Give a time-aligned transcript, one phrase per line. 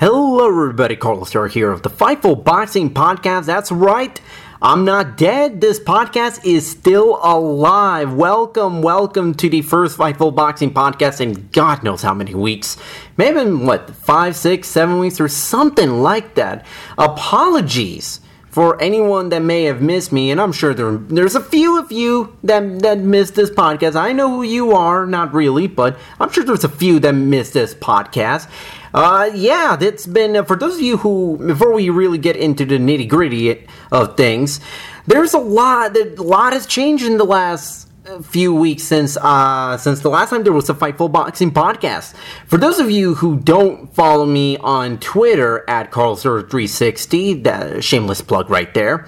[0.00, 0.94] Hello, everybody.
[0.94, 3.46] Carlos Starr here of the Fightful Boxing Podcast.
[3.46, 4.20] That's right.
[4.62, 5.60] I'm not dead.
[5.60, 8.14] This podcast is still alive.
[8.14, 12.76] Welcome, welcome to the first Fightful Boxing Podcast in God knows how many weeks.
[13.16, 16.64] Maybe, in what, five, six, seven weeks or something like that.
[16.96, 21.78] Apologies for anyone that may have missed me, and I'm sure there, there's a few
[21.78, 23.94] of you that, that missed this podcast.
[23.94, 27.52] I know who you are, not really, but I'm sure there's a few that missed
[27.52, 28.48] this podcast.
[28.94, 32.64] Uh, yeah, it's been, uh, for those of you who, before we really get into
[32.64, 34.60] the nitty gritty of things,
[35.06, 37.87] there's a lot, a lot has changed in the last
[38.22, 42.14] few weeks since uh since the last time there was a Fightful Boxing podcast.
[42.46, 48.50] For those of you who don't follow me on Twitter at Carlsur360, that shameless plug
[48.50, 49.06] right there.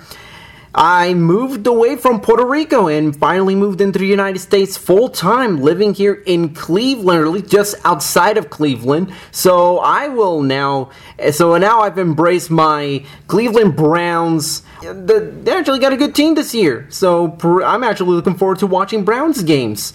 [0.72, 5.60] I moved away from Puerto Rico and finally moved into the United States full time,
[5.60, 9.12] living here in Cleveland, just outside of Cleveland.
[9.32, 10.91] So I will now,
[11.32, 14.62] so now I've embraced my Cleveland Browns.
[14.81, 19.04] They actually got a good team this year, so I'm actually looking forward to watching
[19.04, 19.92] Browns games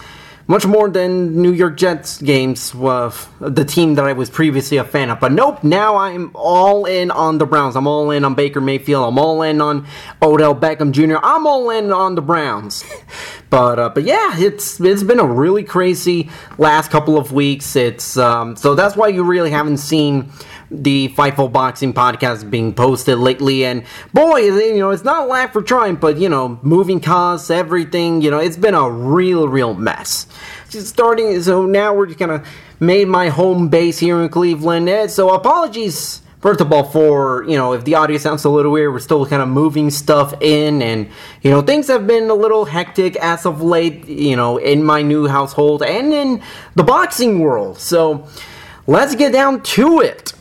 [0.47, 4.83] much more than New York Jets games, uh, the team that I was previously a
[4.83, 5.19] fan of.
[5.19, 7.75] But nope, now I'm all in on the Browns.
[7.75, 9.07] I'm all in on Baker Mayfield.
[9.07, 9.87] I'm all in on
[10.21, 11.17] Odell Beckham Jr.
[11.23, 12.83] I'm all in on the Browns.
[13.49, 16.29] but uh, but yeah, it's it's been a really crazy
[16.59, 17.75] last couple of weeks.
[17.75, 20.31] It's um, so that's why you really haven't seen
[20.71, 23.65] the Fightful Boxing podcast being posted lately.
[23.65, 23.83] And
[24.13, 28.31] boy, you know, it's not lack for trying, but you know, moving costs, everything, you
[28.31, 30.27] know, it's been a real, real mess.
[30.69, 32.47] Just starting, so now we're just kind of
[32.79, 34.89] made my home base here in Cleveland.
[34.89, 36.21] Eh, so apologies.
[36.41, 39.25] First of all, for you know, if the audio sounds a little weird, we're still
[39.25, 41.09] kind of moving stuff in, and
[41.41, 44.07] you know, things have been a little hectic as of late.
[44.07, 46.43] You know, in my new household and in
[46.75, 47.79] the boxing world.
[47.79, 48.27] So,
[48.85, 50.33] let's get down to it.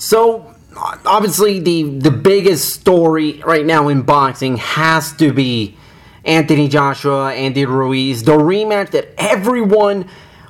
[0.00, 5.76] So obviously the the biggest story right now in boxing has to be
[6.24, 10.08] Anthony Joshua, Andy Ruiz, the rematch that everyone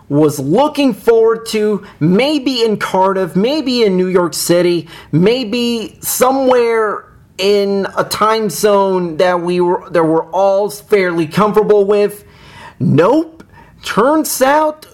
[0.09, 7.89] was looking forward to, maybe in Cardiff, maybe in New York City, maybe somewhere in
[7.97, 12.25] a time zone that we were that we're all fairly comfortable with.
[12.79, 13.43] Nope.
[13.83, 14.87] Turns out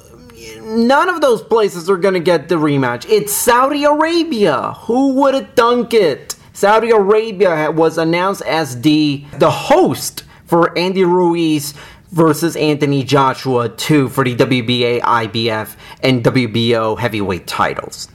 [0.60, 3.08] none of those places are going to get the rematch.
[3.08, 4.72] It's Saudi Arabia.
[4.80, 6.36] Who would have thunk it?
[6.52, 11.74] Saudi Arabia was announced as the the host for Andy Ruiz
[12.10, 18.08] versus Anthony Joshua 2 for the WBA, IBF, and WBO heavyweight titles.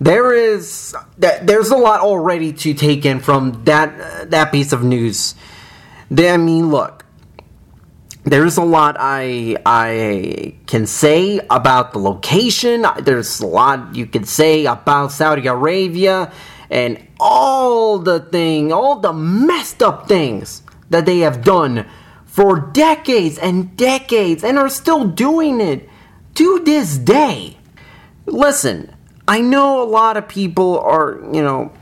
[0.00, 4.84] There is there's a lot already to take in from that uh, that piece of
[4.84, 5.34] news.
[6.16, 6.97] I mean, look,
[8.30, 12.86] there's a lot I I can say about the location.
[13.00, 16.32] There's a lot you can say about Saudi Arabia
[16.70, 21.86] and all the thing, all the messed up things that they have done
[22.26, 25.88] for decades and decades and are still doing it
[26.34, 27.56] to this day.
[28.26, 28.94] Listen,
[29.26, 31.72] I know a lot of people are, you know,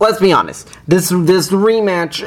[0.00, 0.68] let's be honest.
[0.88, 2.26] This this rematch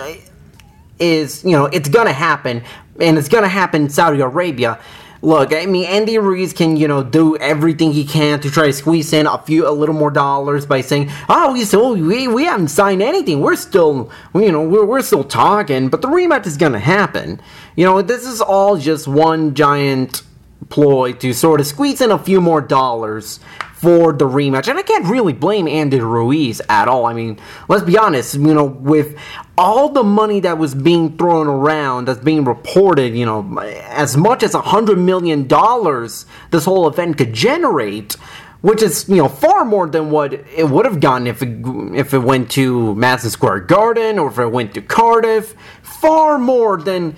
[0.99, 2.63] is, you know, it's gonna happen
[3.01, 4.79] and it's going to happen in Saudi Arabia.
[5.21, 8.73] look, I mean, Andy Ruiz can, you know, do everything he can to try to
[8.73, 12.45] squeeze in a few, a little more dollars by saying, "Oh, we still, we, we
[12.45, 13.41] haven't signed anything.
[13.41, 17.41] We're still, you know, we're, we're still talking, but the rematch is gonna happen."
[17.75, 20.21] You know, this is all just one giant
[20.69, 23.39] ploy to sort of squeeze in a few more dollars
[23.73, 24.67] for the rematch.
[24.67, 27.05] And I can't really blame Andy Ruiz at all.
[27.05, 27.39] I mean,
[27.69, 29.17] let's be honest, you know, with
[29.57, 34.43] all the money that was being thrown around, that's being reported, you know, as much
[34.43, 38.15] as a hundred million dollars this whole event could generate.
[38.61, 42.13] Which is, you know, far more than what it would have gotten if it, if
[42.13, 45.55] it went to Madison Square Garden or if it went to Cardiff.
[45.81, 47.15] Far more than,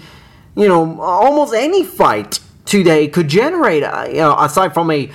[0.56, 5.10] you know, almost any fight today could generate, you know, aside from a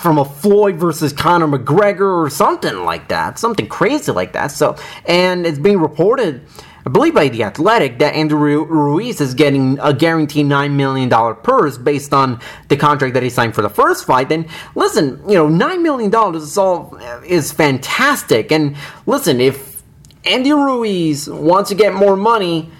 [0.00, 4.50] from a Floyd versus Conor McGregor or something like that, something crazy like that.
[4.50, 4.76] So,
[5.06, 6.42] and it's being reported,
[6.84, 11.34] I believe by the Athletic, that Andrew Ruiz is getting a guaranteed nine million dollar
[11.34, 14.30] purse based on the contract that he signed for the first fight.
[14.30, 18.50] Then, listen, you know, nine million dollars is all is fantastic.
[18.50, 18.76] And
[19.06, 19.82] listen, if
[20.24, 22.70] Andy Ruiz wants to get more money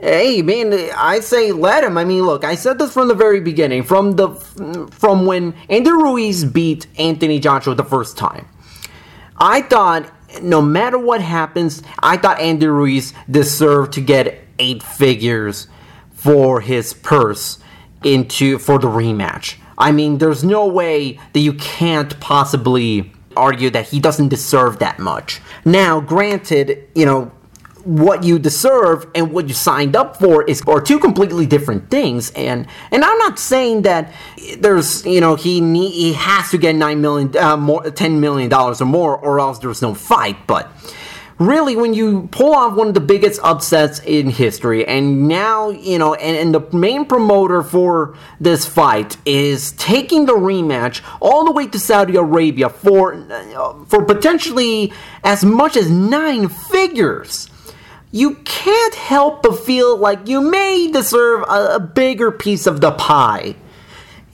[0.00, 1.98] Hey man, I say let him.
[1.98, 4.28] I mean, look, I said this from the very beginning, from the
[4.92, 8.48] from when Andy Ruiz beat Anthony Joshua the first time.
[9.36, 10.12] I thought
[10.42, 15.66] no matter what happens, I thought Andy Ruiz deserved to get eight figures
[16.12, 17.58] for his purse
[18.04, 19.56] into for the rematch.
[19.76, 24.98] I mean, there's no way that you can't possibly argue that he doesn't deserve that
[24.98, 25.40] much.
[25.64, 27.32] Now, granted, you know,
[27.88, 32.30] what you deserve and what you signed up for is are two completely different things.
[32.32, 34.12] And and I'm not saying that
[34.58, 38.50] there's you know he need, he has to get 9 million uh, more 10 million
[38.50, 40.36] dollars or more or else there's no fight.
[40.46, 40.70] But
[41.38, 45.96] really when you pull off one of the biggest upsets in history and now you
[45.96, 51.52] know and, and, the main promoter for this fight is taking the rematch all the
[51.52, 54.92] way to saudi arabia for uh, for potentially
[55.22, 57.47] as much as nine figures
[58.10, 62.92] you can't help but feel like you may deserve a, a, bigger piece of the
[62.92, 63.54] pie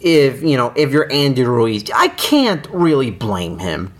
[0.01, 1.91] if you know if you're Andy Ruiz.
[1.95, 3.93] I can't really blame him.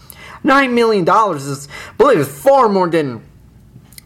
[0.43, 3.23] Nine million dollars is, believe, is far more than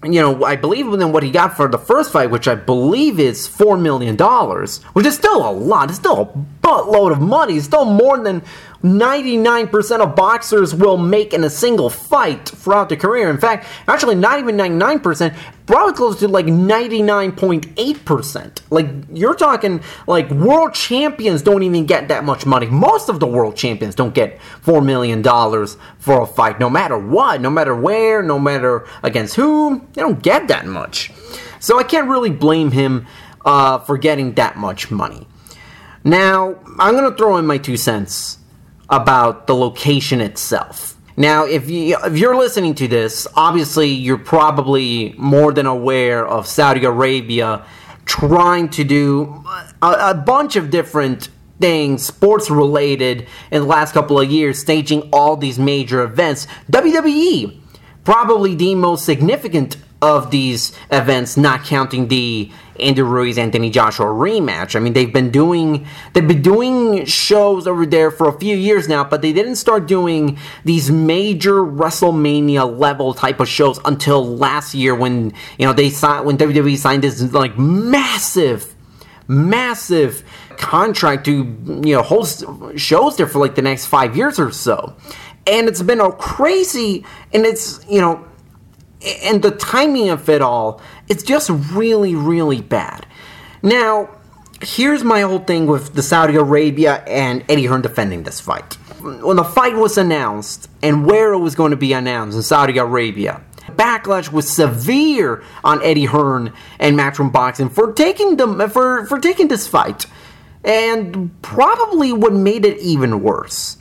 [0.04, 0.44] you know.
[0.44, 3.76] I believe than what he got for the first fight, which I believe is four
[3.76, 5.90] million dollars, which is still a lot.
[5.90, 7.56] It's still a buttload of money.
[7.56, 8.42] It's still more than
[8.82, 13.28] 99% of boxers will make in a single fight throughout their career.
[13.28, 15.36] In fact, actually, not even 99%,
[15.66, 18.60] probably close to like 99.8%.
[18.70, 22.66] Like, you're talking like world champions don't even get that much money.
[22.66, 25.24] Most of the world champions don't get $4 million
[25.98, 29.88] for a fight, no matter what, no matter where, no matter against whom.
[29.94, 31.10] They don't get that much.
[31.58, 33.08] So I can't really blame him
[33.44, 35.26] uh, for getting that much money.
[36.04, 38.38] Now, I'm going to throw in my two cents
[38.90, 40.96] about the location itself.
[41.16, 46.46] Now, if you if you're listening to this, obviously you're probably more than aware of
[46.46, 47.66] Saudi Arabia
[48.04, 49.44] trying to do
[49.82, 51.28] a, a bunch of different
[51.60, 56.46] things sports related in the last couple of years, staging all these major events.
[56.70, 57.60] WWE,
[58.04, 64.76] probably the most significant of these events, not counting the Andy Ruiz Anthony Joshua rematch.
[64.76, 68.88] I mean, they've been doing they've been doing shows over there for a few years
[68.88, 74.74] now, but they didn't start doing these major WrestleMania level type of shows until last
[74.74, 78.74] year when you know they signed when WWE signed this like massive,
[79.26, 80.22] massive
[80.56, 81.32] contract to
[81.66, 82.44] you know host
[82.76, 84.94] shows there for like the next five years or so.
[85.48, 88.27] And it's been a crazy, and it's you know
[89.04, 93.06] and the timing of it all, it's just really, really bad.
[93.62, 94.10] Now,
[94.60, 98.74] here's my whole thing with the Saudi Arabia and Eddie Hearn defending this fight.
[99.00, 102.78] When the fight was announced and where it was going to be announced in Saudi
[102.78, 109.20] Arabia, backlash was severe on Eddie Hearn and Matchroom Boxing for taking them for, for
[109.20, 110.06] taking this fight.
[110.64, 113.77] And probably what made it even worse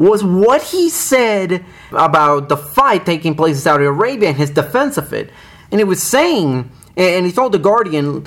[0.00, 4.96] was what he said about the fight taking place in Saudi Arabia and his defense
[4.96, 5.30] of it.
[5.70, 8.26] And he was saying, and he told The Guardian,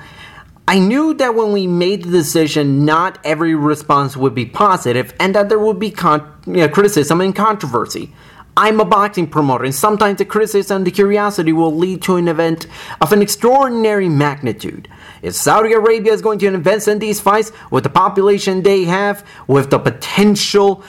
[0.67, 5.33] I knew that when we made the decision, not every response would be positive and
[5.33, 8.13] that there would be con- you know, criticism and controversy.
[8.55, 12.27] I'm a boxing promoter, and sometimes the criticism and the curiosity will lead to an
[12.27, 12.67] event
[13.01, 14.87] of an extraordinary magnitude.
[15.23, 19.25] If Saudi Arabia is going to invest in these fights with the population they have,
[19.47, 20.83] with the potential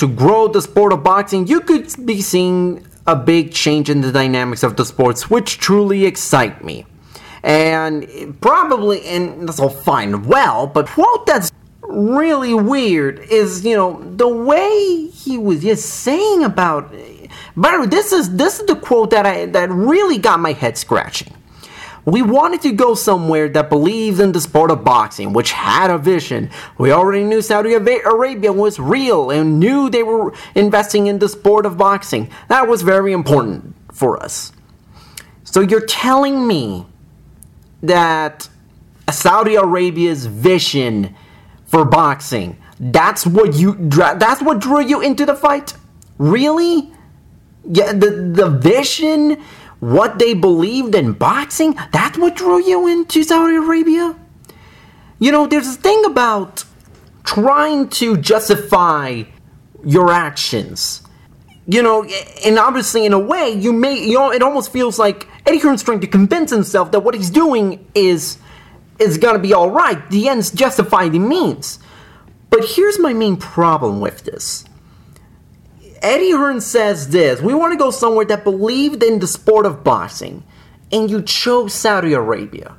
[0.00, 4.10] to grow the sport of boxing, you could be seeing a big change in the
[4.10, 6.86] dynamics of the sports, which truly excite me.
[7.42, 11.52] And probably, and that's all fine well, but quote that's
[11.82, 16.90] really weird is you know the way he was just saying about.
[17.54, 20.52] By the way, this is this is the quote that I that really got my
[20.52, 21.34] head scratching.
[22.04, 25.98] We wanted to go somewhere that believes in the sport of boxing, which had a
[25.98, 26.50] vision.
[26.78, 31.66] We already knew Saudi Arabia was real and knew they were investing in the sport
[31.66, 32.30] of boxing.
[32.48, 34.52] That was very important for us.
[35.44, 36.86] So you're telling me
[37.82, 38.48] that
[39.10, 41.14] Saudi Arabia's vision
[41.66, 45.74] for boxing, that's what you that's what drew you into the fight?
[46.18, 46.92] Really?
[47.68, 49.42] Yeah, the the vision
[49.80, 54.14] what they believed in boxing, that's what drew you into Saudi Arabia?
[55.18, 56.64] You know, there's a thing about
[57.24, 59.24] trying to justify
[59.84, 61.02] your actions.
[61.66, 62.04] You know,
[62.44, 65.82] and obviously, in a way, you may, you know, it almost feels like Eddie Hearn's
[65.82, 68.38] trying to convince himself that what he's doing is
[68.98, 70.10] is gonna be all right.
[70.10, 71.78] The ends justify the means.
[72.50, 74.64] But here's my main problem with this.
[76.02, 79.84] Eddie Hearn says this We want to go somewhere that believed in the sport of
[79.84, 80.44] boxing,
[80.90, 82.76] and you chose Saudi Arabia.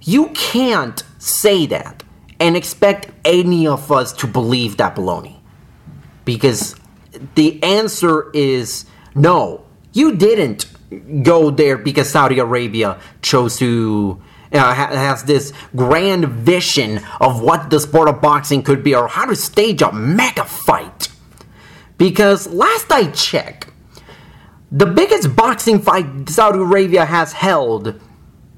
[0.00, 2.02] You can't say that
[2.40, 5.38] and expect any of us to believe that baloney.
[6.24, 6.74] Because
[7.34, 10.66] the answer is no, you didn't
[11.22, 14.20] go there because Saudi Arabia chose to.
[14.52, 19.24] Uh, has this grand vision of what the sport of boxing could be or how
[19.24, 21.08] to stage a mega fight.
[21.98, 23.70] Because last I checked,
[24.72, 28.00] the biggest boxing fight Saudi Arabia has held,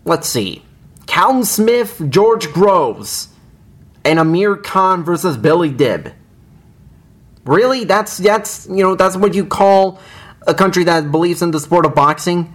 [0.05, 0.65] let's see,
[1.07, 3.29] Callum Smith, George Groves,
[4.05, 6.13] and Amir Khan versus Billy Dib.
[7.45, 7.85] Really?
[7.85, 10.01] That's that's you know that's what you call
[10.47, 12.55] a country that believes in the sport of boxing?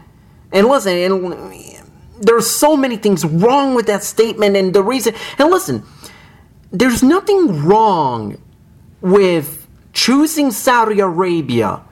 [0.52, 1.82] And listen, and
[2.20, 5.14] there's so many things wrong with that statement, and the reason.
[5.38, 5.84] And listen,
[6.72, 8.42] there's nothing wrong
[9.02, 9.61] with
[9.94, 11.84] choosing Saudi Arabia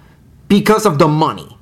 [0.47, 1.57] because of the money.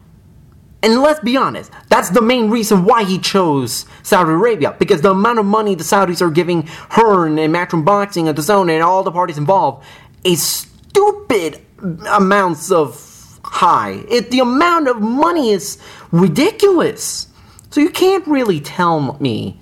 [0.84, 4.76] And let's be honest, that's the main reason why he chose Saudi Arabia.
[4.78, 8.42] Because the amount of money the Saudis are giving Hearn and Matchroom Boxing and the
[8.42, 9.86] Zone and all the parties involved
[10.24, 11.62] is stupid
[12.10, 14.04] amounts of high.
[14.10, 15.80] It, the amount of money is
[16.12, 17.28] ridiculous.
[17.70, 19.60] So you can't really tell me,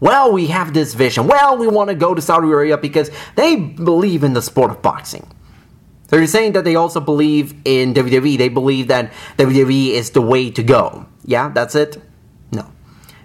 [0.00, 1.26] well, we have this vision.
[1.26, 4.82] Well, we want to go to Saudi Arabia because they believe in the sport of
[4.82, 5.26] boxing.
[6.08, 8.38] So you're saying that they also believe in WWE.
[8.38, 11.06] They believe that WWE is the way to go.
[11.24, 12.02] Yeah, that's it?
[12.50, 12.70] No.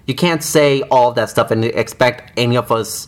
[0.06, 3.08] You can't say all that stuff and expect any of us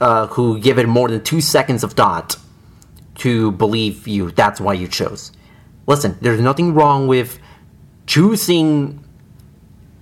[0.00, 2.36] uh, who give it more than two seconds of thought
[3.16, 4.30] to believe you.
[4.30, 5.30] That's why you chose.
[5.86, 7.38] Listen, there's nothing wrong with
[8.06, 9.04] choosing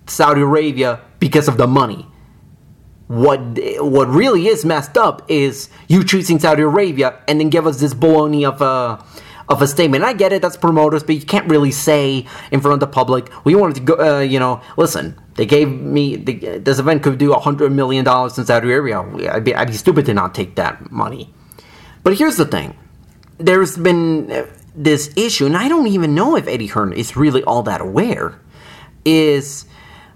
[0.07, 2.07] Saudi Arabia because of the money
[3.07, 3.39] what
[3.81, 7.93] what really is messed up is you choosing Saudi Arabia and then give us this
[7.93, 9.05] baloney of a
[9.49, 10.05] of a statement.
[10.05, 13.31] I get it, that's promoters, but you can't really say in front of the public.
[13.45, 15.21] We wanted to go, uh, you know, listen.
[15.35, 19.33] They gave me the, this event could do hundred million dollars in Saudi Arabia.
[19.33, 21.35] I'd be, I'd be stupid to not take that money.
[22.05, 22.77] But here's the thing:
[23.39, 27.43] there's been uh, this issue, and I don't even know if Eddie Hearn is really
[27.43, 28.41] all that aware.
[29.05, 29.67] Is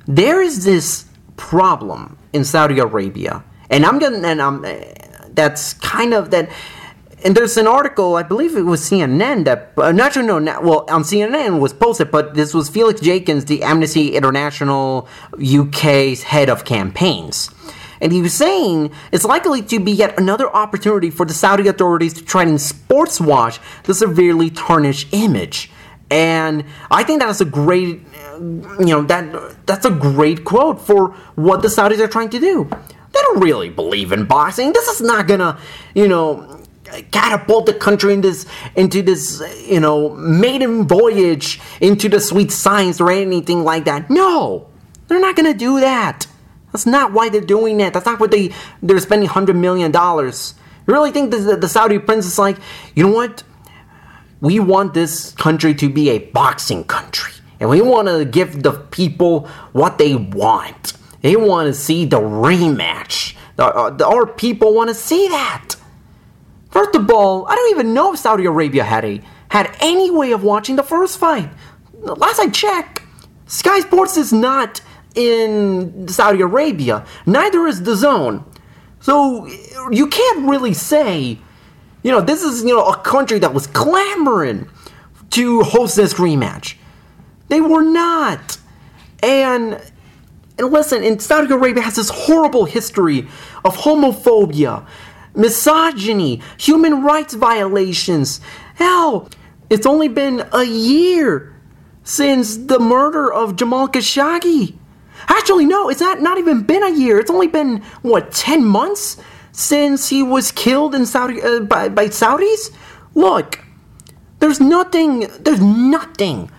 [0.07, 1.05] there is this
[1.37, 4.65] problem in Saudi Arabia, and I'm gonna and I'm
[5.35, 6.51] that's kind of that.
[7.25, 10.63] And there's an article, I believe it was CNN that, uh, not sure, no, not,
[10.63, 16.49] well, on CNN was posted, but this was Felix Jakens, the Amnesty International UK's head
[16.49, 17.51] of campaigns.
[18.01, 22.15] And he was saying it's likely to be yet another opportunity for the Saudi authorities
[22.15, 25.73] to try and sports wash the severely tarnished image.
[26.11, 28.01] And I think that's a great
[28.41, 32.65] you know that that's a great quote for what the Saudis are trying to do.
[32.65, 34.73] They don't really believe in boxing.
[34.73, 35.59] This is not gonna,
[35.95, 36.63] you know,
[37.11, 38.47] catapult the country in this
[38.77, 44.09] into this you know maiden voyage into the sweet science or anything like that.
[44.09, 44.69] No,
[45.09, 46.27] they're not gonna do that.
[46.73, 47.93] That's not why they're doing that.
[47.93, 50.55] That's not what they they're spending hundred million dollars.
[50.87, 52.57] You really think the, the Saudi prince is like,
[52.95, 53.43] you know what?
[54.41, 57.33] We want this country to be a boxing country.
[57.61, 60.93] And we want to give the people what they want.
[61.23, 63.35] They want to see the rematch.
[63.59, 65.75] Uh, our people want to see that.
[66.71, 70.33] First of all, I don't even know if Saudi Arabia had a had any way
[70.33, 71.51] of watching the first fight.
[71.95, 73.03] Last I checked,
[73.47, 74.81] Sky Sports is not
[75.15, 77.07] in Saudi Arabia.
[77.27, 78.45] Neither is the Zone.
[79.01, 79.47] So
[79.91, 81.39] you can't really say,
[82.09, 84.67] you know, this is you know a country that was clamoring
[85.29, 86.75] to host this rematch.
[87.49, 88.57] They were not.
[89.23, 89.75] And
[90.57, 93.29] and listen, and Saudi Arabia has this horrible history
[93.63, 94.87] of homophobia.
[95.35, 98.41] misogyny, human rights violations.
[98.77, 99.29] Hell,
[99.69, 101.55] it's only been a year
[102.05, 104.79] since the murder of Jamal Khashoggi.
[105.29, 107.19] Actually, no, it's not, not even been a year.
[107.19, 109.19] It's only been, what, 10 months
[109.53, 112.71] since he was killed in Saudi, uh, by, by Saudis?
[113.15, 113.61] Look,
[114.39, 116.51] there's nothing, there's nothing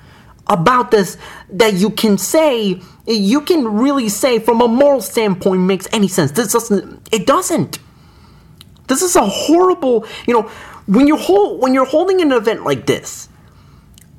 [0.47, 1.17] about this
[1.51, 6.31] that you can say, you can really say from a moral standpoint makes any sense.
[6.31, 7.79] This doesn't, it doesn't.
[8.87, 10.49] This is a horrible, you know,
[10.87, 13.29] when you're hold, when you're holding an event like this,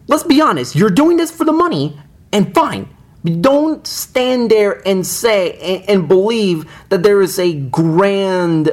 [0.07, 1.99] let's be honest, you're doing this for the money,
[2.33, 2.89] and fine.
[3.25, 8.73] Don't stand there and say and, believe that there is a grand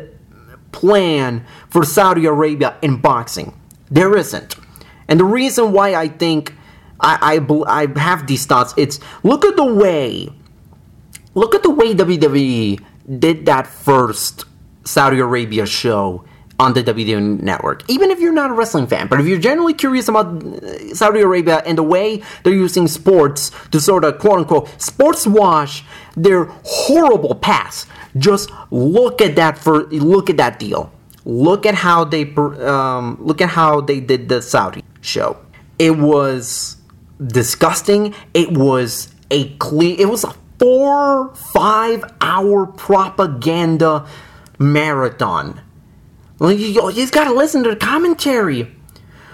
[0.71, 3.53] plan for Saudi Arabia in boxing.
[3.91, 4.55] There isn't.
[5.09, 6.53] And the reason why I think
[6.99, 10.29] I, I, I have these thoughts, it's look at the way,
[11.33, 12.79] look at the way WWE
[13.19, 14.45] did that first
[14.85, 16.23] Saudi Arabia show
[16.59, 17.87] on the WWE network.
[17.89, 21.19] Even if you're not a wrestling fan, but if you're generally curious about uh, Saudi
[21.19, 25.83] Arabia and the way they're using sports to sort of quote unquote sports wash
[26.15, 27.87] their horrible past,
[28.17, 30.91] just look at that for look at that deal.
[31.25, 35.37] Look at how they um, look at how they did the Saudi show.
[35.77, 36.77] It was
[37.25, 38.15] disgusting.
[38.33, 39.99] It was a clean.
[39.99, 44.07] It was a four five hour propaganda
[44.57, 45.61] marathon
[46.39, 48.71] well, you, you just gotta listen to the commentary.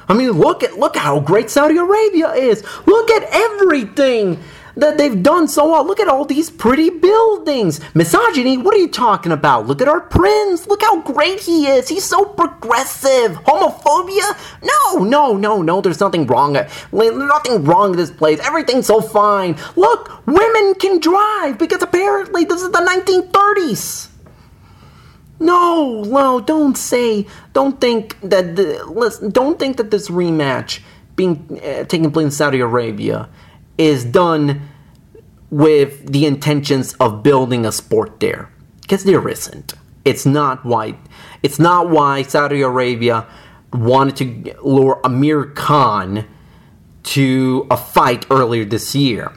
[0.07, 2.63] I mean, look at look how great Saudi Arabia is.
[2.86, 4.39] Look at everything
[4.75, 5.86] that they've done so well.
[5.86, 7.79] Look at all these pretty buildings.
[7.93, 9.67] Misogyny, what are you talking about?
[9.67, 10.67] Look at our prince.
[10.67, 11.88] Look how great he is.
[11.88, 13.33] He's so progressive.
[13.43, 14.62] Homophobia?
[14.63, 15.81] No, no, no, no.
[15.81, 16.53] There's nothing wrong.
[16.53, 18.39] There's nothing wrong with this place.
[18.39, 19.57] Everything's so fine.
[19.75, 24.12] Look, women can drive because apparently this is the 1930s.
[25.43, 30.79] No, no, don't say, don't think that the, listen, don't think that this rematch
[31.15, 33.29] being uh, taking place in Saudi Arabia
[33.77, 34.69] is done
[35.50, 38.50] with the intentions of building a sport there,
[38.81, 39.74] because there isn't.
[40.05, 40.96] It's not why.
[41.44, 43.27] It's not why Saudi Arabia
[43.74, 46.25] wanted to lure Amir Khan
[47.03, 49.33] to a fight earlier this year.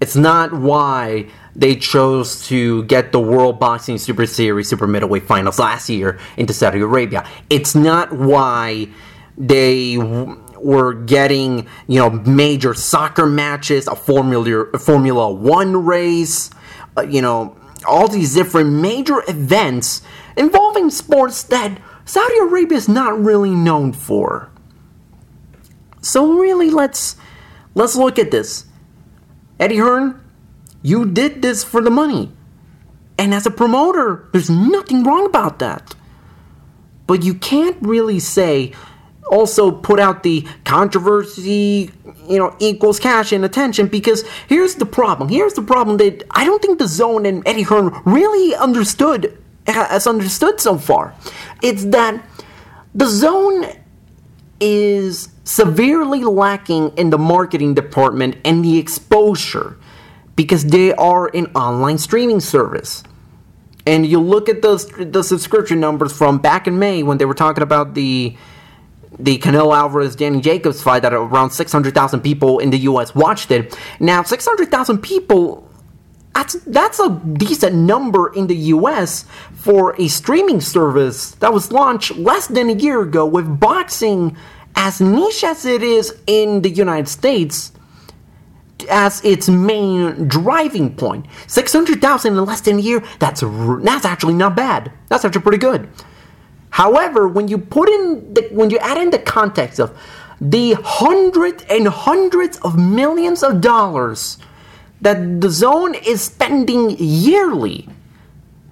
[0.00, 5.58] It's not why they chose to get the World Boxing Super Series Super Middleweight Finals
[5.58, 7.28] last year into Saudi Arabia.
[7.48, 8.88] It's not why
[9.36, 16.50] they were getting, you know, major soccer matches, a Formula a Formula 1 race,
[16.96, 20.02] uh, you know, all these different major events
[20.36, 24.50] involving sports that Saudi Arabia is not really known for.
[26.02, 27.16] So really let's
[27.74, 28.66] let's look at this.
[29.58, 30.19] Eddie Hearn
[30.82, 32.32] you did this for the money.
[33.18, 35.94] And as a promoter, there's nothing wrong about that.
[37.06, 38.72] But you can't really say,
[39.30, 41.90] also put out the controversy,
[42.28, 45.28] you know, equals cash and attention because here's the problem.
[45.28, 50.06] Here's the problem that I don't think the zone and Eddie Hearn really understood, has
[50.06, 51.14] understood so far.
[51.62, 52.24] It's that
[52.94, 53.66] the zone
[54.60, 59.76] is severely lacking in the marketing department and the exposure
[60.40, 63.02] because they are an online streaming service.
[63.86, 67.34] And you look at the the subscription numbers from back in May when they were
[67.34, 68.34] talking about the
[69.18, 73.78] the Canelo Alvarez Danny Jacobs fight that around 600,000 people in the US watched it.
[74.00, 75.68] Now 600,000 people
[76.34, 82.16] that's that's a decent number in the US for a streaming service that was launched
[82.16, 84.34] less than a year ago with boxing
[84.74, 87.72] as niche as it is in the United States
[88.86, 91.26] as its main driving point.
[91.46, 94.92] 600,000 in less than a year, that's, that's actually not bad.
[95.08, 95.88] That's actually pretty good.
[96.70, 99.96] However, when you put in the, when you add in the context of
[100.40, 104.38] the hundreds and hundreds of millions of dollars
[105.00, 107.88] that the zone is spending yearly,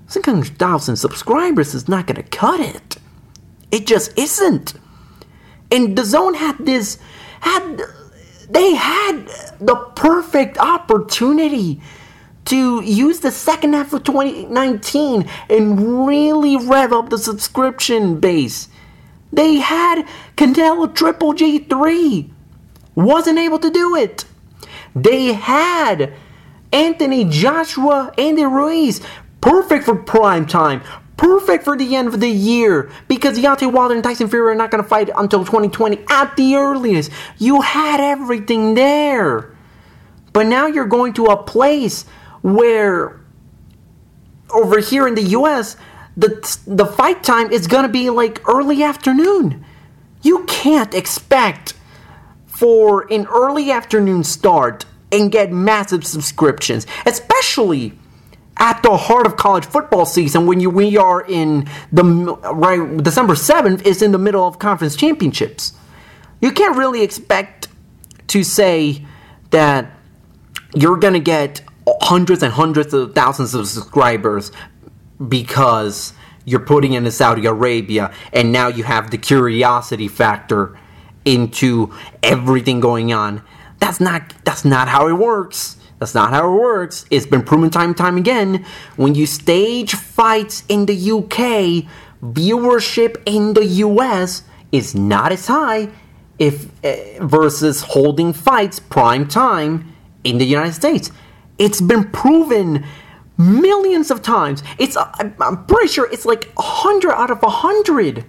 [0.07, 2.97] 600,000 subscribers is not going to cut it.
[3.71, 4.75] It just isn't.
[5.71, 6.99] And the zone had this
[7.41, 7.83] had
[8.51, 9.27] they had
[9.61, 11.81] the perfect opportunity
[12.47, 18.69] to use the second half of 2019 and really rev up the subscription base.
[19.31, 20.07] They had
[20.37, 22.31] Canelo Triple G3,
[22.95, 24.25] wasn't able to do it.
[24.97, 26.15] They had
[26.73, 29.03] Anthony Joshua, Andy Ruiz,
[29.43, 30.83] perfect for prime time,
[31.19, 34.71] perfect for the end of the year because Deontay Wilder and Tyson Fury are not
[34.71, 37.11] going to fight until 2020 at the earliest.
[37.37, 39.55] You had everything there.
[40.33, 42.05] But now you're going to a place
[42.41, 43.21] where
[44.51, 45.77] over here in the US,
[46.17, 49.65] the the fight time is gonna be like early afternoon.
[50.23, 51.75] You can't expect
[52.47, 57.98] for an early afternoon start and get massive subscriptions, especially
[58.59, 63.35] at the heart of college football season when you we are in the right December
[63.35, 65.73] 7th is in the middle of conference championships.
[66.41, 67.69] You can't really expect
[68.29, 69.05] to say
[69.51, 69.91] that
[70.75, 74.53] you're going to get hundreds and hundreds of thousands of subscribers
[75.27, 76.13] because
[76.45, 80.79] you're putting into Saudi Arabia and now you have the curiosity factor
[81.25, 81.93] into
[82.23, 83.43] everything going on.
[83.79, 85.78] That's not that's not how it works.
[85.99, 87.07] That's not how it works.
[87.11, 88.65] It's been proven time and time again.
[88.97, 91.85] When you stage fights in the UK,
[92.23, 95.89] viewership in the US is not as high
[96.39, 101.11] if uh, versus holding fights prime time in the United States.
[101.59, 102.85] It's been proven
[103.37, 104.63] millions of times.
[104.79, 108.25] It's uh, I'm pretty sure it's like 100 out of 100.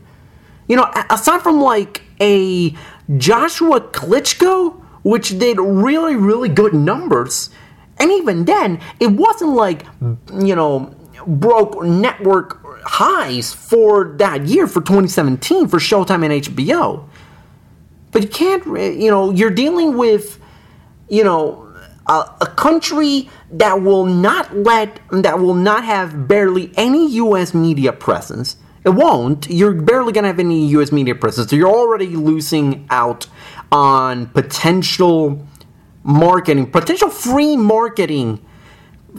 [0.67, 2.75] You know, aside from like a
[3.17, 7.49] Joshua Klitschko which did really, really good numbers.
[7.99, 9.85] And even then, it wasn't like,
[10.33, 10.95] you know,
[11.27, 17.07] broke network highs for that year, for 2017, for Showtime and HBO.
[18.11, 20.39] But you can't, you know, you're dealing with,
[21.09, 21.71] you know,
[22.07, 27.53] a, a country that will not let, that will not have barely any U.S.
[27.53, 28.55] media presence.
[28.85, 29.49] It won't.
[29.49, 30.91] You're barely going to have any U.S.
[30.91, 31.49] media presence.
[31.49, 33.27] So you're already losing out
[33.71, 35.45] on potential
[36.09, 38.43] marketing, potential free marketing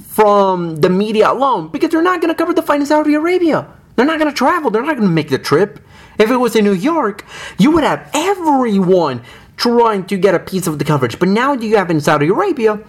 [0.03, 3.66] from the media alone because they're not going to cover the fight in Saudi Arabia.
[3.94, 4.70] They're not going to travel.
[4.70, 5.81] They're not going to make the trip.
[6.18, 7.24] If it was in New York,
[7.59, 9.22] you would have everyone
[9.57, 11.18] trying to get a piece of the coverage.
[11.18, 12.83] But now you have in Saudi Arabia,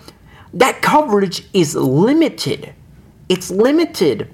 [0.53, 2.73] that coverage is limited.
[3.29, 4.33] It's limited.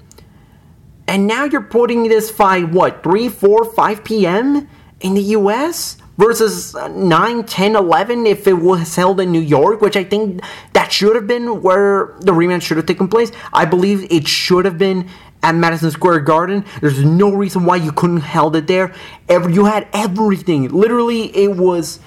[1.06, 4.68] And now you're putting this fight, what, 3, 4, 5 p.m.
[5.00, 5.98] in the US?
[6.18, 10.42] Versus 9, 10, 11 if it was held in New York, which I think
[10.74, 13.32] that should have been where the rematch should have taken place.
[13.52, 15.08] I believe it should have been
[15.42, 16.64] at Madison Square Garden.
[16.80, 18.92] There's no reason why you couldn't held it there.
[19.28, 20.68] Every, you had everything.
[20.68, 22.00] Literally, it was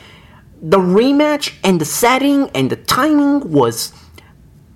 [0.62, 3.94] the rematch and the setting and the timing was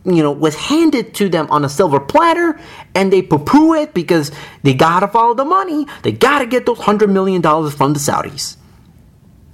[0.07, 2.59] you know, was handed to them on a silver platter
[2.93, 5.87] and they poo poo it because they gotta follow the money.
[6.03, 8.55] They gotta get those hundred million dollars from the Saudis.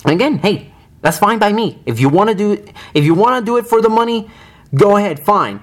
[0.05, 1.81] Again, hey, that's fine by me.
[1.85, 4.29] If you want to do if you want to do it for the money,
[4.73, 5.61] go ahead, fine.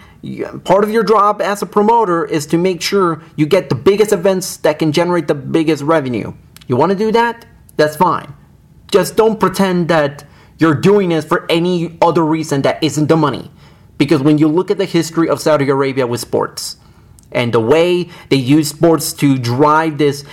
[0.65, 4.13] Part of your job as a promoter is to make sure you get the biggest
[4.13, 6.33] events that can generate the biggest revenue.
[6.67, 7.47] You want to do that?
[7.77, 8.35] That's fine.
[8.91, 10.25] Just don't pretend that
[10.59, 13.51] you're doing it for any other reason that isn't the money.
[13.97, 16.77] Because when you look at the history of Saudi Arabia with sports
[17.31, 20.25] and the way they use sports to drive this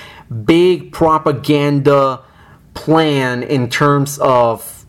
[0.46, 2.25] big propaganda
[2.76, 4.86] plan in terms of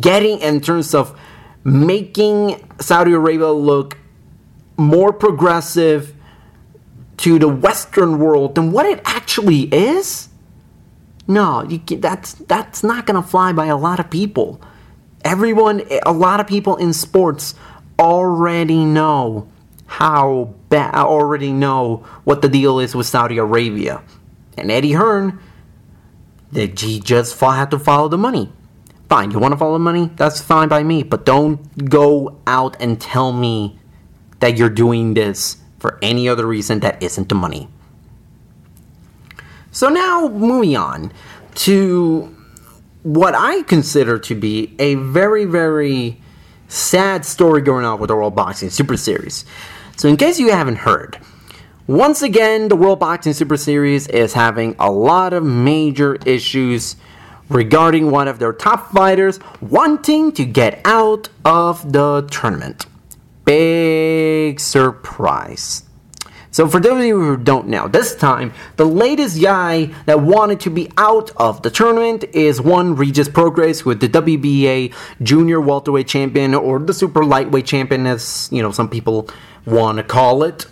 [0.00, 1.16] getting, in terms of
[1.62, 3.96] making Saudi Arabia look
[4.76, 6.14] more progressive
[7.18, 10.28] to the Western world than what it actually is?
[11.28, 14.60] No, you, that's that's not gonna fly by a lot of people.
[15.22, 17.54] Everyone, a lot of people in sports
[17.98, 19.46] already know
[19.86, 24.02] how bad, already know what the deal is with Saudi Arabia,
[24.56, 25.38] and Eddie Hearn
[26.52, 28.52] that he just had to follow the money.
[29.08, 30.10] Fine, you want to follow the money?
[30.16, 33.78] That's fine by me, but don't go out and tell me
[34.38, 37.68] that you're doing this for any other reason that isn't the money.
[39.72, 41.12] So now, moving on
[41.56, 42.36] to
[43.02, 46.20] what I consider to be a very, very
[46.68, 49.44] sad story going on with the World Boxing Super Series.
[49.96, 51.18] So, in case you haven't heard,
[51.90, 56.94] once again, the World Boxing Super Series is having a lot of major issues
[57.48, 62.86] regarding one of their top fighters wanting to get out of the tournament.
[63.44, 65.82] Big surprise.
[66.52, 70.60] So, for those of you who don't know, this time the latest guy that wanted
[70.60, 76.06] to be out of the tournament is one Regis Prograis, with the WBA Junior Welterweight
[76.06, 79.28] Champion or the Super Lightweight Champion, as you know some people
[79.66, 80.66] want to call it.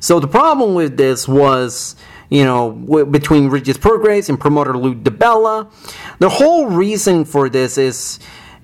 [0.00, 1.94] So the problem with this was,
[2.30, 5.70] you know, w- between Regis Prograis and promoter Lou DiBella,
[6.18, 8.18] the whole reason for this is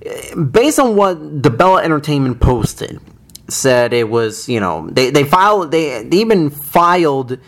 [0.05, 3.01] eh, based on what DiBella Entertainment posted.
[3.49, 7.39] Said it was, you know, they, they filed, they, they even filed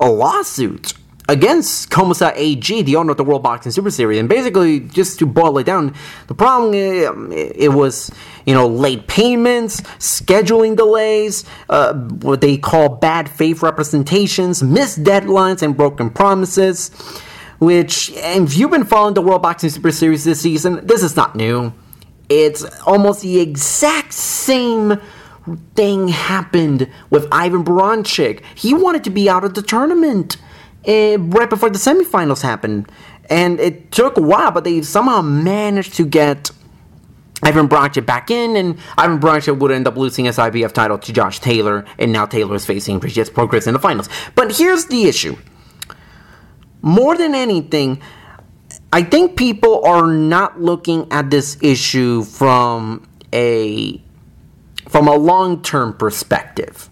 [0.00, 0.94] a lawsuit
[1.32, 4.18] against Comosa AG, the owner of the World Boxing Super Series.
[4.18, 5.94] And basically, just to boil it down,
[6.26, 6.74] the problem
[7.08, 8.10] um, it was
[8.44, 15.62] you know late payments, scheduling delays, uh, what they call bad faith representations, missed deadlines,
[15.62, 16.90] and broken promises.
[17.58, 21.36] Which, if you've been following the World Boxing Super Series this season, this is not
[21.36, 21.72] new.
[22.28, 25.00] It's almost the exact same
[25.76, 28.42] thing happened with Ivan Baranchyk.
[28.54, 30.38] He wanted to be out of the tournament
[30.86, 32.90] uh, right before the semifinals happened.
[33.30, 36.50] And it took a while, but they somehow managed to get
[37.42, 41.12] Ivan Baranchyk back in, and Ivan Baranchyk would end up losing his IBF title to
[41.12, 44.08] Josh Taylor, and now Taylor is facing Regis Prograis in the finals.
[44.34, 45.36] But here's the issue.
[46.82, 48.00] More than anything,
[48.92, 54.00] I think people are not looking at this issue from a
[54.88, 56.90] from a long-term perspective.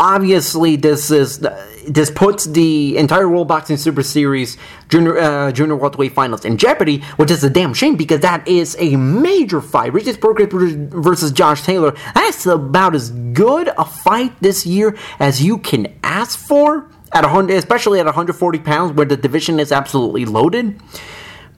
[0.00, 1.46] Obviously, this is
[1.86, 4.56] this puts the entire World Boxing Super Series
[4.88, 8.74] junior uh, junior welterweight finals in jeopardy, which is a damn shame because that is
[8.78, 9.92] a major fight.
[9.92, 11.94] Regis Prograis versus Josh Taylor.
[12.14, 17.54] That's about as good a fight this year as you can ask for at 100,
[17.54, 20.80] especially at 140 pounds, where the division is absolutely loaded.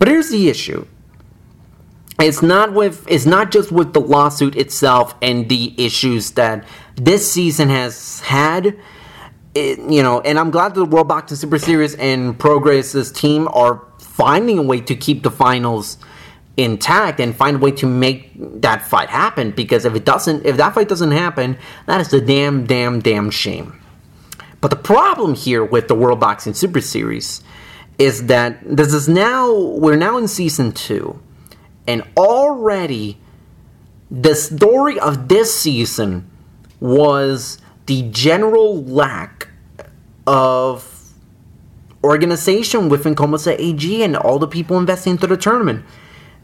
[0.00, 0.84] But here's the issue
[2.22, 6.64] it's not with it's not just with the lawsuit itself and the issues that
[6.96, 8.78] this season has had.
[9.54, 13.48] It, you know and i'm glad that the world boxing super series and Prograis's team
[13.52, 15.98] are finding a way to keep the finals
[16.56, 18.30] intact and find a way to make
[18.62, 22.20] that fight happen because if it doesn't if that fight doesn't happen that is a
[22.20, 23.78] damn damn damn shame.
[24.62, 27.42] But the problem here with the world boxing super series
[27.98, 31.20] is that this is now we're now in season two
[31.86, 33.18] and already,
[34.10, 36.30] the story of this season
[36.80, 39.48] was the general lack
[40.26, 41.12] of
[42.04, 45.84] organization within Comosa AG and all the people investing into the tournament.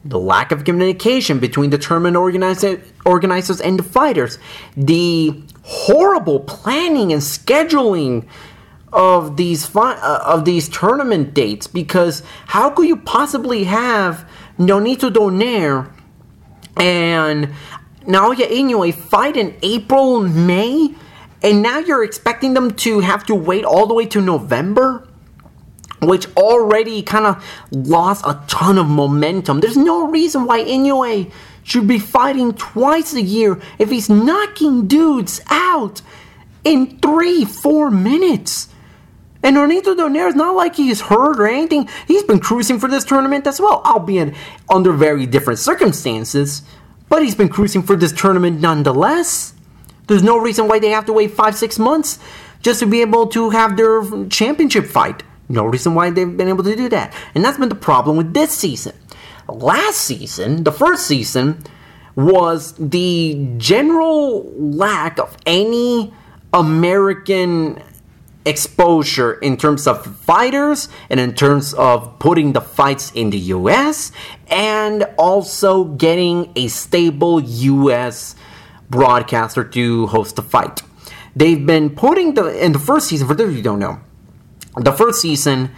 [0.05, 4.38] The lack of communication between the tournament organizer, organizers and the fighters.
[4.77, 8.27] The horrible planning and scheduling
[8.92, 15.11] of these fi- uh, of these tournament dates because how could you possibly have Nonito
[15.11, 15.92] Donaire
[16.77, 17.55] and
[18.05, 20.94] Naoya Inoue fight in April, May,
[21.42, 25.07] and now you're expecting them to have to wait all the way to November?
[26.01, 29.61] Which already kind of lost a ton of momentum.
[29.61, 31.31] There's no reason why Inoue
[31.64, 36.03] should be fighting twice a year if he's knocking dudes out
[36.64, 38.68] in three, four minutes.
[39.42, 41.88] And Nonito Donaire is not like he's hurt or anything.
[42.07, 44.35] He's been cruising for this tournament as well, albeit
[44.68, 46.62] under very different circumstances.
[47.09, 49.55] But he's been cruising for this tournament nonetheless.
[50.09, 52.18] There's no reason why they have to wait five, six months
[52.62, 55.22] just to be able to have their championship fight.
[55.48, 57.14] No reason why they've been able to do that.
[57.35, 58.94] And that's been the problem with this season.
[59.48, 61.62] Last season, the first season,
[62.16, 66.12] was the general lack of any
[66.53, 67.81] American
[68.49, 74.11] exposure in terms of fighters and in terms of putting the fights in the US
[74.49, 78.35] and also getting a stable US
[78.89, 80.83] broadcaster to host the fight.
[81.37, 84.01] They've been putting the in the first season for those who don't know,
[84.77, 85.71] the first season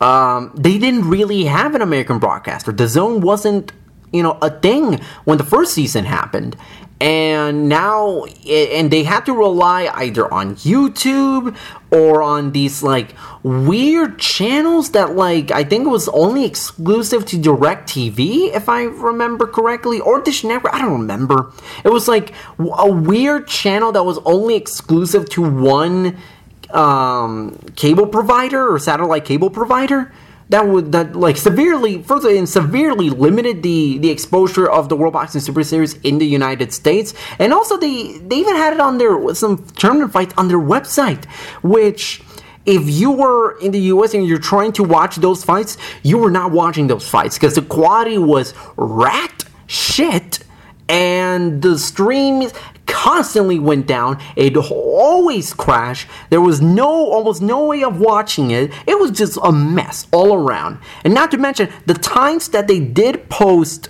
[0.00, 2.72] um, they didn't really have an American broadcaster.
[2.72, 3.72] The zone wasn't
[4.12, 6.56] you know a thing when the first season happened
[7.00, 11.54] and now and they had to rely either on YouTube
[11.90, 17.38] or on these like weird channels that like I think it was only exclusive to
[17.38, 21.52] Direct TV if I remember correctly or Dish Network I don't remember.
[21.84, 26.16] It was like a weird channel that was only exclusive to one
[26.70, 30.12] um, cable provider or satellite cable provider
[30.48, 35.12] that would that like severely further and severely limited the the exposure of the World
[35.12, 38.98] Boxing Super Series in the United States, and also they they even had it on
[38.98, 41.24] their some tournament fights on their website,
[41.62, 42.22] which.
[42.68, 46.32] If you were in the US and you're trying to watch those fights, you were
[46.32, 50.40] not watching those fights because the quality was rat shit
[50.88, 52.50] and the stream
[52.86, 54.20] constantly went down.
[54.36, 56.08] It always crashed.
[56.30, 58.72] There was no, almost no way of watching it.
[58.86, 60.78] It was just a mess all around.
[61.04, 63.88] And not to mention the times that they did post,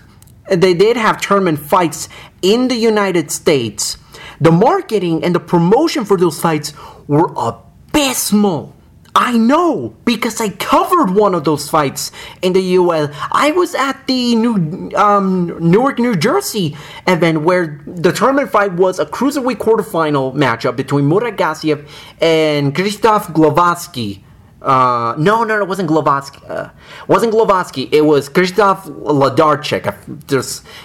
[0.51, 2.09] they did have tournament fights
[2.43, 3.99] in the United States.
[4.41, 6.73] The marketing and the promotion for those fights
[7.07, 8.76] were abysmal.
[9.19, 13.17] I know because I covered one of those fights in the US.
[13.33, 16.77] I was at the New um, Newark, New Jersey
[17.07, 21.89] event where the tournament fight was a cruiserweight quarterfinal matchup between Murat Gassiev
[22.21, 24.21] and Krzysztof Glowacki.
[24.61, 26.51] Uh, no, no, no, it wasn't Glowacki.
[26.51, 26.71] Uh,
[27.09, 27.89] wasn't Glowacki.
[27.91, 29.87] It was Krzysztof Wlodarczyk.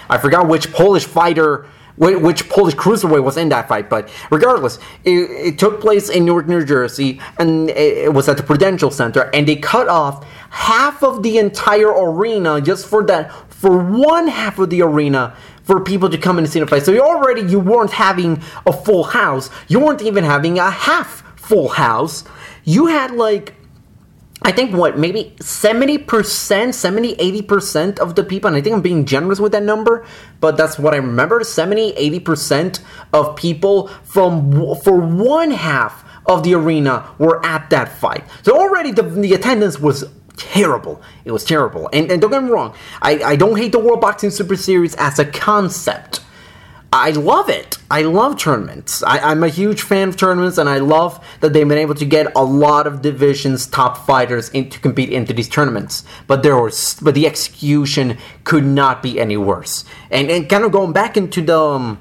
[0.09, 1.67] I, I forgot which Polish fighter,
[2.01, 3.87] which Polish cruiserweight was in that fight.
[3.87, 8.43] But regardless, it, it took place in Newark, New Jersey, and it, was at the
[8.43, 13.77] Prudential Center, and they cut off half of the entire arena just for that, for
[13.77, 16.83] one half of the arena for people to come and see the fight.
[16.83, 19.51] So you already you weren't having a full house.
[19.67, 22.23] You weren't even having a half full house.
[22.63, 23.53] You had like
[24.43, 29.05] I think what maybe 70%, 70, 80% of the people, and I think I'm being
[29.05, 30.03] generous with that number,
[30.39, 32.79] but that's what I remember 70, 80%
[33.13, 38.23] of people from for one half of the arena were at that fight.
[38.41, 40.05] So already the, the attendance was
[40.37, 41.01] terrible.
[41.23, 41.87] It was terrible.
[41.93, 44.95] And, and don't get me wrong, I, I don't hate the World Boxing Super Series
[44.95, 46.20] as a concept.
[46.93, 47.77] I love it.
[47.89, 49.01] I love tournaments.
[49.03, 52.05] I, am a huge fan of tournaments, and I love that they've been able to
[52.05, 56.03] get a lot of divisions top fighters in, to compete into these tournaments.
[56.27, 59.85] But there was, but the execution could not be any worse.
[60.09, 61.99] And, and kind of going back into the um,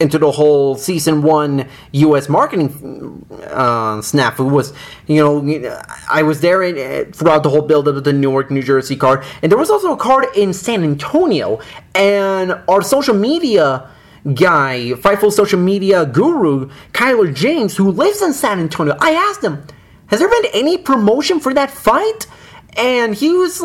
[0.00, 2.28] into the whole season one U.S.
[2.28, 4.72] marketing uh, snafu was,
[5.06, 5.78] you know,
[6.10, 8.96] I was there in, uh, throughout the whole build up of the Newark, New Jersey
[8.96, 11.60] card, and there was also a card in San Antonio,
[11.94, 13.88] and our social media
[14.32, 18.96] guy, Fightful social media guru, Kyler James, who lives in San Antonio.
[19.00, 19.62] I asked him,
[20.06, 22.26] has there been any promotion for that fight?
[22.76, 23.64] And he was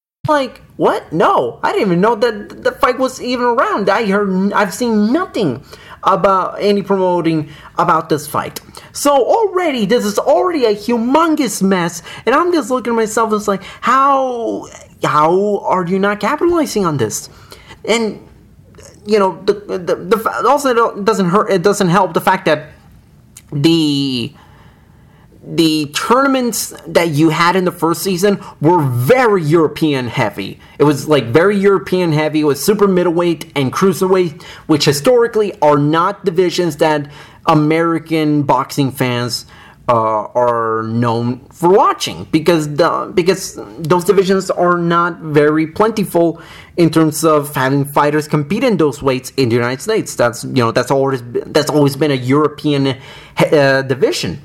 [0.27, 1.11] Like, what?
[1.11, 3.89] No, I didn't even know that the fight was even around.
[3.89, 5.65] I heard, I've seen nothing
[6.03, 8.59] about any promoting about this fight.
[8.93, 13.47] So already, this is already a humongous mess, and I'm just looking at myself it's
[13.47, 14.67] like, how,
[15.03, 17.27] how are you not capitalizing on this?
[17.83, 18.27] And
[19.03, 21.49] you know, the the, the also it doesn't hurt.
[21.49, 22.69] It doesn't help the fact that
[23.51, 24.31] the
[25.43, 30.59] the tournaments that you had in the first season were very European heavy.
[30.77, 32.43] It was like very European heavy.
[32.43, 37.11] with super middleweight and cruiserweight, which historically are not divisions that
[37.47, 39.45] American boxing fans
[39.89, 46.41] uh, are known for watching because the, because those divisions are not very plentiful
[46.77, 50.15] in terms of having fighters compete in those weights in the United States.
[50.15, 52.95] That's you know that's always that's always been a European
[53.37, 54.39] uh, division.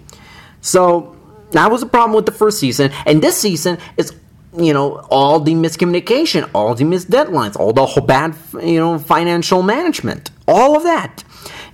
[0.66, 1.14] So
[1.52, 4.12] that was a problem with the first season, and this season is
[4.58, 9.62] you know all the miscommunication, all the missed deadlines, all the bad you know financial
[9.62, 11.22] management, all of that.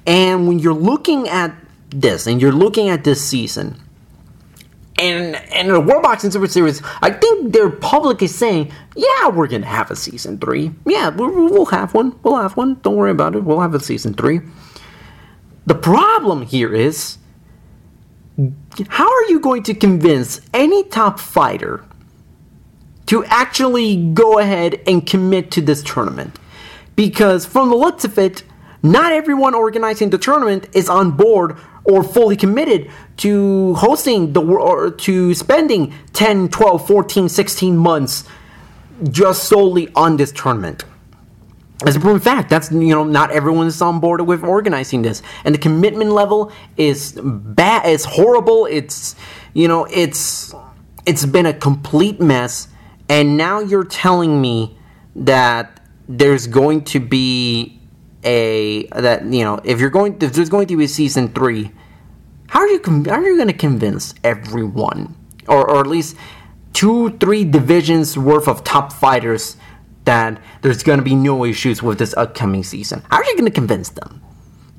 [0.07, 1.55] And when you're looking at
[1.89, 3.81] this, and you're looking at this season,
[4.99, 9.47] and and the World Boxing Super Series, I think their public is saying, yeah, we're
[9.47, 10.71] gonna have a season three.
[10.85, 12.15] Yeah, we'll have one.
[12.23, 12.75] We'll have one.
[12.83, 13.45] Don't worry about it.
[13.45, 14.41] We'll have a season three.
[15.65, 17.17] The problem here is
[18.89, 21.85] how are you going to convince any top fighter
[23.07, 26.39] to actually go ahead and commit to this tournament?
[26.97, 28.43] Because from the looks of it,
[28.83, 34.91] not everyone organizing the tournament is on board or fully committed to hosting the or
[34.91, 38.25] to spending 10, 12, 14, 16 months
[39.11, 40.85] just solely on this tournament
[41.87, 45.23] as a proven fact, that's you know not everyone is on board with organizing this,
[45.45, 47.87] and the commitment level is bad.
[47.87, 48.67] It's horrible.
[48.67, 49.17] It's
[49.55, 50.55] you know it's
[51.07, 52.69] it's been a complete mess,
[53.09, 54.77] and now you're telling me
[55.17, 57.81] that there's going to be
[58.25, 61.73] a that you know if you're going if there's going to be a season three,
[62.49, 65.15] how are you how are you going to convince everyone,
[65.49, 66.17] or or at least
[66.73, 69.57] two three divisions worth of top fighters?
[70.05, 73.03] That there's going to be no issues with this upcoming season.
[73.11, 74.23] How are you going to convince them?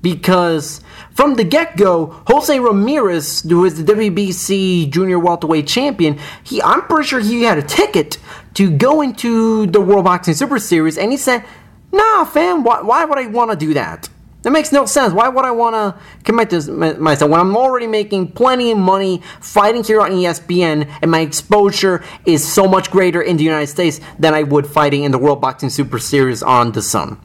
[0.04, 6.84] because from the get-go, Jose Ramirez, who is the WBC Junior Welterweight Champion, he I'm
[6.84, 8.20] pretty sure he had a ticket
[8.54, 11.44] to go into the World Boxing Super Series, and he said,
[11.92, 14.10] "Nah, fam, why, why would I want to do that?
[14.44, 15.14] That makes no sense.
[15.14, 19.22] Why would I want to commit this myself when I'm already making plenty of money
[19.42, 24.00] fighting here on ESPN, and my exposure is so much greater in the United States
[24.20, 27.18] than I would fighting in the World Boxing Super Series on DAZN."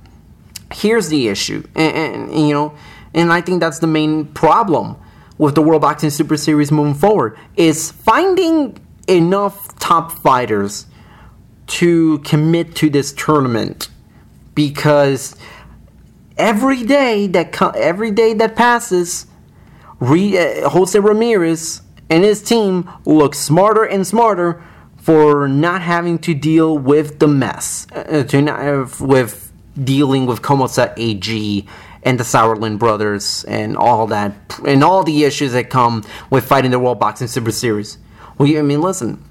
[0.73, 2.75] here's the issue, and, and, you know,
[3.15, 4.97] and I think that's the main problem
[5.39, 10.87] with the World Boxing Super Series moving forward is finding enough top fighters
[11.67, 13.89] to commit to this tournament
[14.55, 15.37] because
[16.39, 19.27] every day that every day that passes,
[20.01, 24.63] uh, Jose Ramirez and his team look smarter and smarter
[24.97, 30.43] for not having to deal with the mess, uh, to not, uh, with dealing with
[30.43, 31.67] Comosa AG
[32.03, 34.33] and the Sauerland brothers and all that,
[34.67, 37.99] and all the issues that come with fighting the World Boxing Super Series.
[38.39, 39.23] Well, I mean, listen,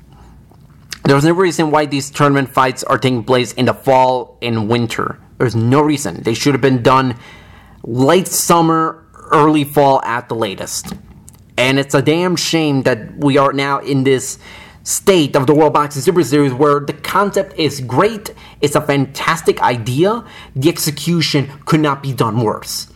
[1.06, 5.20] there's no reason why these tournament fights are taking place in the fall and winter.
[5.38, 6.24] There's no reason.
[6.24, 7.18] They should have been done
[7.84, 10.94] late summer, early fall at the latest.
[11.58, 14.38] And it's a damn shame that we are now in this
[14.84, 19.62] state of the World Boxing Super Series where the concept is great, it's a fantastic
[19.62, 20.24] idea,
[20.56, 22.88] the execution could not be done worse.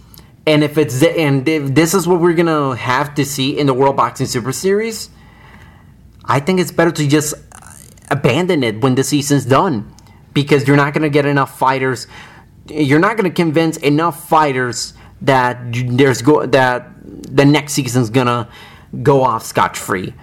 [0.48, 3.74] And if it's and if this is what we're gonna have to see in the
[3.74, 5.10] World Boxing Super Series,
[6.24, 7.34] I think it's better to just
[8.10, 9.94] abandon it when the season's done
[10.34, 12.08] because you're not gonna get enough fighters.
[12.68, 18.50] You're not gonna convince enough fighters that there's go that the next season's gonna
[19.04, 20.14] go off scotch free.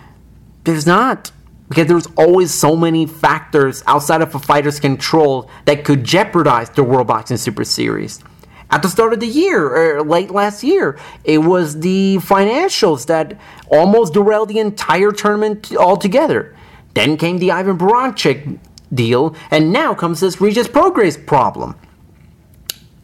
[0.65, 1.31] There's not
[1.69, 6.83] because there's always so many factors outside of a fighter's control that could jeopardize the
[6.83, 8.23] World Boxing Super Series.
[8.71, 13.39] At the start of the year, or late last year, it was the financials that
[13.71, 16.55] almost derailed the entire tournament altogether.
[16.95, 18.59] Then came the Ivan Baranchyk
[18.93, 21.77] deal, and now comes this Regis Prograis problem.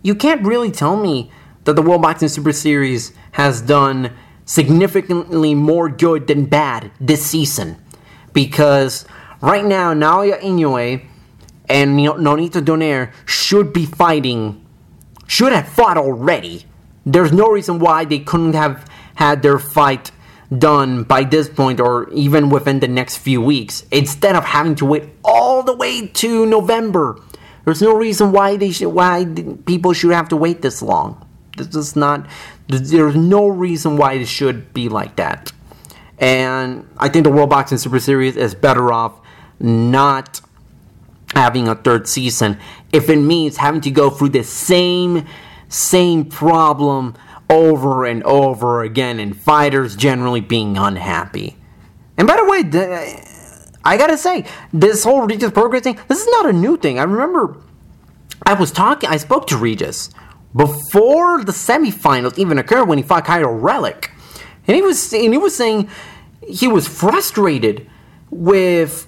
[0.04, 1.30] You can't really tell me
[1.64, 4.12] that the World Boxing Super Series has done
[4.44, 7.82] significantly more good than bad this season
[8.34, 9.06] because
[9.40, 11.02] right now Naoya Inoue
[11.70, 14.62] and Nonito Donaire should be fighting,
[15.26, 16.66] should have fought already.
[17.06, 20.10] There's no reason why they couldn't have had their fight
[20.58, 24.84] done by this point or even within the next few weeks instead of having to
[24.84, 27.18] wait all the way to November.
[27.64, 29.24] There's no reason why they should why
[29.66, 31.26] people should have to wait this long.
[31.56, 32.26] This is not
[32.68, 35.52] there's no reason why it should be like that.
[36.18, 39.20] And I think the World Boxing Super Series is better off
[39.58, 40.40] not
[41.34, 42.58] having a third season
[42.92, 45.26] if it means having to go through the same
[45.68, 47.14] same problem
[47.50, 51.56] over and over again and fighters generally being unhappy.
[52.16, 52.62] And by the way,
[53.84, 56.98] I gotta say, this whole Regis Prograis thing, this is not a new thing.
[56.98, 57.56] I remember
[58.46, 60.10] I was talking, I spoke to Regis
[60.54, 64.10] before the semifinals even occurred when he fought Kirill Relikh.
[64.66, 65.90] And he was and he was saying
[66.46, 67.88] he was frustrated
[68.30, 69.06] with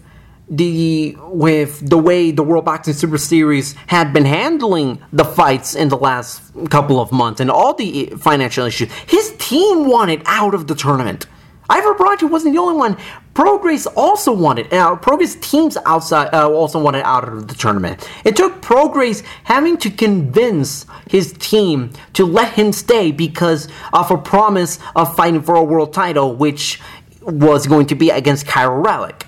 [0.48, 5.88] the with the way the World Boxing Super Series had been handling the fights in
[5.88, 8.92] the last couple of months and all the financial issues.
[9.06, 11.26] His team wanted out of the tournament.
[11.68, 12.96] Ivan Baranchyk wasn't the only one.
[13.34, 14.72] Prograis also wanted.
[14.72, 18.08] Uh, Prograis teams outside uh, also wanted out of the tournament.
[18.24, 24.16] It took Prograis having to convince his team to let him stay because of a
[24.18, 26.80] promise of fighting for a world title, which
[27.20, 29.22] was going to be against Kirill Relikh.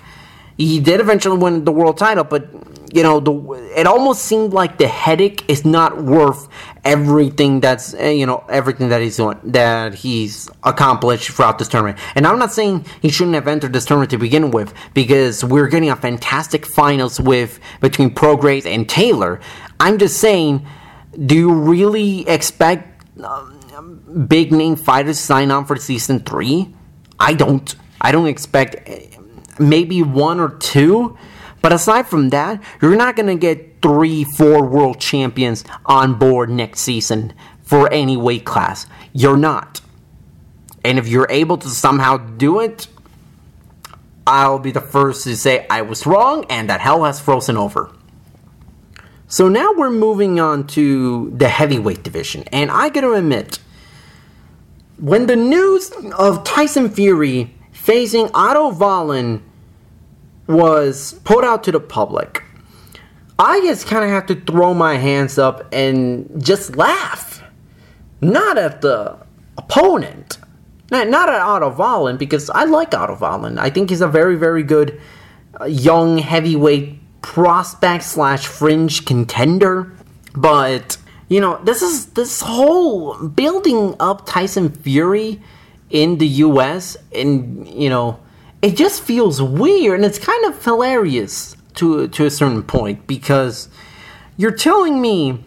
[0.57, 2.49] He did eventually win the world title, but
[2.91, 3.33] you know, the
[3.75, 6.47] it almost seemed like the headache is not worth
[6.83, 11.99] everything that's eh, you know everything that he's doing that he's accomplished throughout this tournament.
[12.15, 15.67] And I'm not saying he shouldn't have entered this tournament to begin with because we're
[15.67, 19.39] getting a fantastic finals with between Prograis and Taylor.
[19.79, 20.65] I'm just saying,
[21.25, 26.73] do you really expect um, big name fighters to sign on for season three?
[27.19, 27.75] I don't.
[28.01, 28.89] I don't expect
[29.59, 31.17] maybe one or two.
[31.61, 36.49] But aside from that, you're not going to get three, four world champions on board
[36.49, 38.87] next season for any weight class.
[39.13, 39.81] You're not.
[40.83, 42.87] And if you're able to somehow do it,
[44.25, 47.91] I'll be the first to say I was wrong and that hell has frozen over.
[49.27, 52.43] So now we're moving on to the heavyweight division.
[52.51, 53.59] And I gotta admit,
[54.97, 59.43] when the news of Tyson Fury facing Otto Wallin
[60.49, 62.43] was put out to the public,
[63.37, 67.41] I just kind of have to throw my hands up and just laugh.
[68.21, 69.17] not at the
[69.57, 70.39] opponent.
[70.91, 73.59] Not, at Otto Wallin, because I like Otto Wallin.
[73.59, 74.99] I think he's a very, very good
[75.61, 79.93] uh, young heavyweight prospect slash fringe contender.
[80.33, 80.97] But,
[81.29, 85.41] you know, this is this whole building up Tyson Fury
[85.91, 88.19] in the US, and, you know,
[88.61, 93.69] it just feels weird and it's kind of hilarious to, to a certain point because
[94.37, 95.43] you're telling me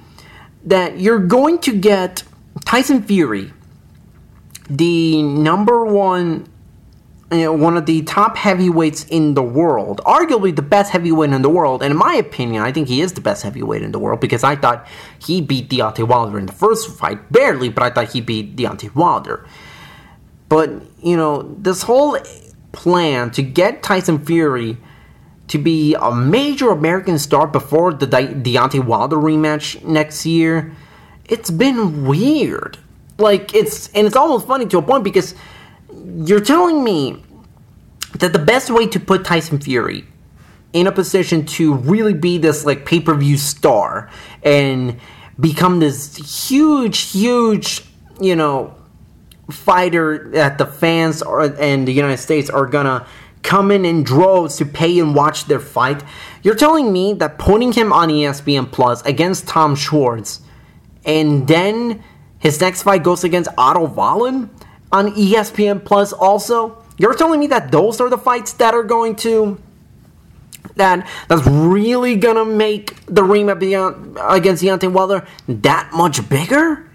[0.65, 2.23] that you're going to get
[2.65, 3.53] Tyson Fury,
[4.71, 6.47] the number one,
[7.31, 11.43] you know, one of the top heavyweights in the world, arguably the best heavyweight in
[11.43, 11.83] the world.
[11.83, 14.45] And in my opinion, I think he is the best heavyweight in the world because
[14.45, 14.87] I thought
[15.19, 18.95] he beat Deontay Wilder in the first fight, barely, but I thought he beat Deontay
[18.95, 19.47] Wilder.
[20.49, 20.71] But,
[21.03, 22.19] you know, this whole
[22.73, 24.79] plan to get Tyson Fury
[25.49, 30.75] to be a major American star before the De- Deontay Wilder rematch next year,
[31.27, 32.79] it's been weird.
[33.19, 35.35] Like it's and it's almost funny to a point because
[36.17, 37.23] you're telling me
[38.19, 40.05] that the best way to put Tyson Fury
[40.73, 44.11] in a position to really be this like pay-per-view star
[44.43, 44.99] and
[45.39, 46.17] become this
[46.49, 47.85] huge huge,
[48.21, 48.75] you know,
[49.53, 53.07] fighter that the fans are, and the United States are gonna
[53.43, 56.03] come in in droves to pay and watch their fight.
[56.43, 60.41] You're telling me that putting him on ESPN Plus against Tom Schwarz
[61.05, 62.03] and then
[62.39, 64.51] his next fight goes against Otto Wallin
[64.91, 66.83] on ESPN Plus also?
[66.99, 69.61] You're telling me that those are the fights that are going to
[70.77, 76.89] that that's really gonna make the rematch against Deontay Wilder that much bigger?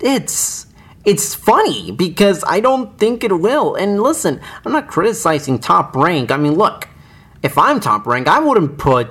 [0.00, 0.66] It's
[1.08, 3.74] it's funny because I don't think it will.
[3.74, 6.30] And listen, I'm not criticizing top rank.
[6.30, 6.86] I mean, look,
[7.42, 9.08] if I'm top rank, I wouldn't put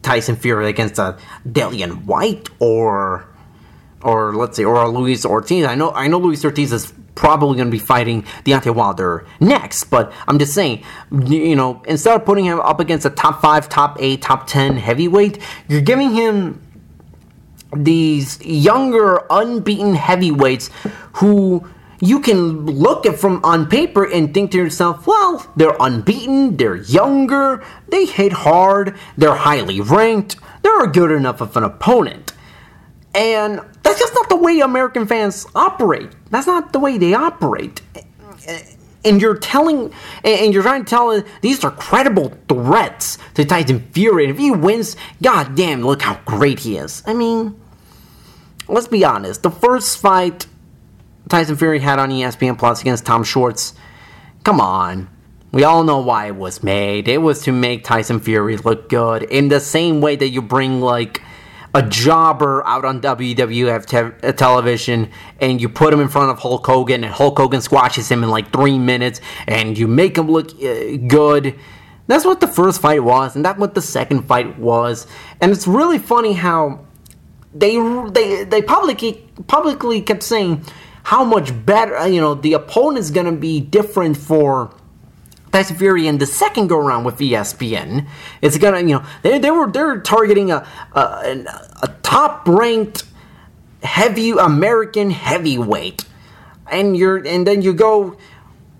[0.00, 3.26] Tyson Fury against a Dillian Whyte or
[4.02, 5.66] or let's say or a Luis Ortiz.
[5.66, 9.84] I know I know Luis Ortiz is probably going to be fighting Deontay Wilder next,
[9.84, 13.68] but I'm just saying, you know, instead of putting him up against a top five,
[13.68, 16.62] top eight, top ten heavyweight, you're giving him
[17.76, 20.70] these younger unbeaten heavyweights
[21.14, 21.68] who
[22.00, 26.76] you can look at from on paper and think to yourself, well, they're unbeaten, they're
[26.76, 32.32] younger, they hit hard, they're highly ranked, they're a good enough of an opponent.
[33.14, 36.10] And that's just not the way American fans operate.
[36.30, 37.82] That's not the way they operate.
[39.04, 39.92] And you're telling,
[40.24, 44.24] and you're trying to tell these are credible threats to Tyson Fury.
[44.24, 47.02] And if he wins, god damn, look how great he is.
[47.06, 47.58] I mean,
[48.68, 49.42] let's be honest.
[49.42, 50.46] The first fight
[51.30, 53.72] Tyson Fury had on ESPN Plus against Tom Schwarz,
[54.44, 55.08] come on.
[55.52, 57.08] We all know why it was made.
[57.08, 60.80] It was to make Tyson Fury look good in the same way that you bring
[60.80, 61.22] like
[61.74, 65.10] a jobber out on WWF te- television
[65.40, 68.30] and you put him in front of Hulk Hogan and Hulk Hogan squashes him in
[68.30, 71.58] like three minutes and you make him look uh, good.
[72.06, 75.06] That's what the first fight was, and that's what the second fight was.
[75.40, 76.84] And it's really funny how
[77.54, 77.76] they
[78.10, 80.64] they they publicly publicly kept saying
[81.04, 84.74] how much better you know the opponent's gonna be different for
[85.52, 88.06] Tyson Fury in the second go around with ESPN.
[88.40, 91.44] It's gonna you know they, they were they're targeting a a,
[91.82, 93.04] a top ranked
[93.82, 96.04] heavy American heavyweight,
[96.70, 98.16] and you're and then you go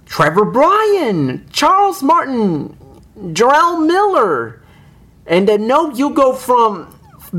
[0.07, 2.77] Trevor Bryan, Charles Martin,
[3.16, 4.62] Jarrell Miller,
[5.27, 6.97] and then no you go from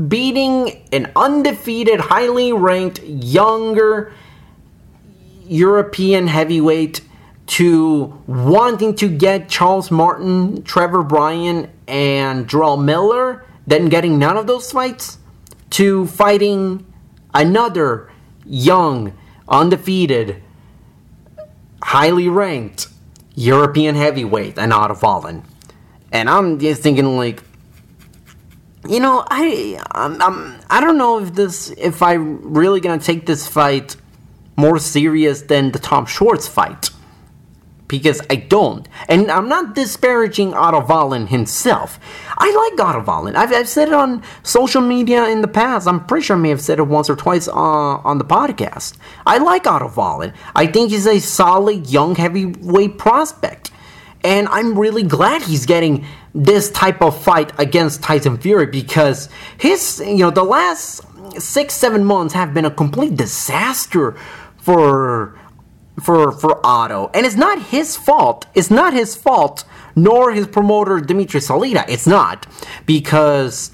[0.08, 4.12] beating an undefeated, highly ranked, younger
[5.46, 7.02] European heavyweight
[7.46, 14.46] to wanting to get Charles Martin, Trevor Bryan, and Jarrell Miller, then getting none of
[14.46, 15.18] those fights,
[15.70, 16.86] to fighting
[17.34, 18.10] another
[18.44, 19.16] young,
[19.48, 20.42] undefeated,
[21.82, 22.88] highly ranked
[23.34, 25.42] European heavyweight, and Otto Wallin.
[26.12, 27.42] And I'm just thinking, like,
[28.88, 33.26] you know, I I'm, I'm I don't know if this if I'm really gonna take
[33.26, 33.96] this fight
[34.56, 36.90] more serious than the Tom Schwarz fight
[37.92, 42.00] because I don't, and I'm not disparaging Otto Wallin himself.
[42.38, 43.36] I like Otto Wallin.
[43.36, 45.86] I've, I've said it on social media in the past.
[45.86, 48.96] I'm pretty sure I may have said it once or twice uh, on the podcast.
[49.26, 50.32] I like Otto Wallin.
[50.56, 53.70] I think he's a solid young heavyweight prospect.
[54.24, 59.28] And I'm really glad he's getting this type of fight against Tyson Fury because
[59.58, 61.02] his, you know, the last
[61.38, 64.16] six, seven months have been a complete disaster
[64.56, 65.38] for
[66.00, 67.10] for for Otto.
[67.14, 68.46] And it's not his fault.
[68.54, 69.64] It's not his fault,
[69.94, 71.84] nor his promoter Dimitri Salita.
[71.88, 72.46] It's not
[72.86, 73.72] because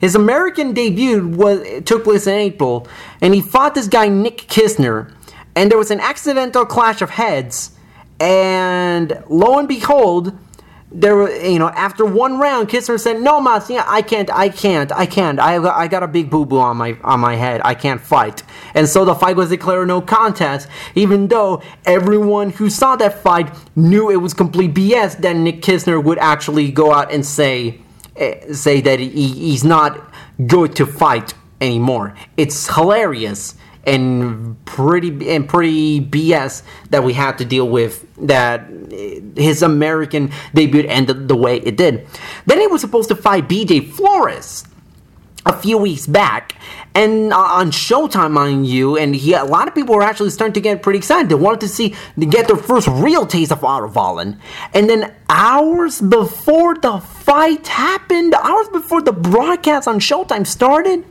[0.00, 2.88] His American debut was took place in April,
[3.20, 5.12] and he fought this guy Nick Kisner,
[5.54, 7.72] and there was an accidental clash of heads,
[8.18, 10.36] and lo and behold,
[10.92, 14.90] there were you know after one round Kisner said no Mas I can't I can't
[14.92, 15.38] I can't.
[15.38, 17.60] I got, I got a big boo boo on my on my head.
[17.64, 18.42] I can't fight.
[18.74, 23.54] And so the fight was declared no contest even though everyone who saw that fight
[23.76, 27.80] knew it was complete BS that Nick Kisner would actually go out and say
[28.16, 30.12] eh, say that he, he's not
[30.46, 32.14] good to fight anymore.
[32.36, 38.68] It's hilarious and pretty and pretty BS that we had to deal with that
[39.36, 42.06] his American debut ended the way it did.
[42.46, 44.64] Then he was supposed to fight BJ Flores
[45.46, 46.54] a few weeks back
[46.94, 50.54] and uh, on Showtime, mind you, and he, a lot of people were actually starting
[50.54, 51.28] to get pretty excited.
[51.28, 54.40] They wanted to see to get their first real taste of Otto Wallin.
[54.74, 61.04] And then hours before the fight happened, hours before the broadcast on Showtime started,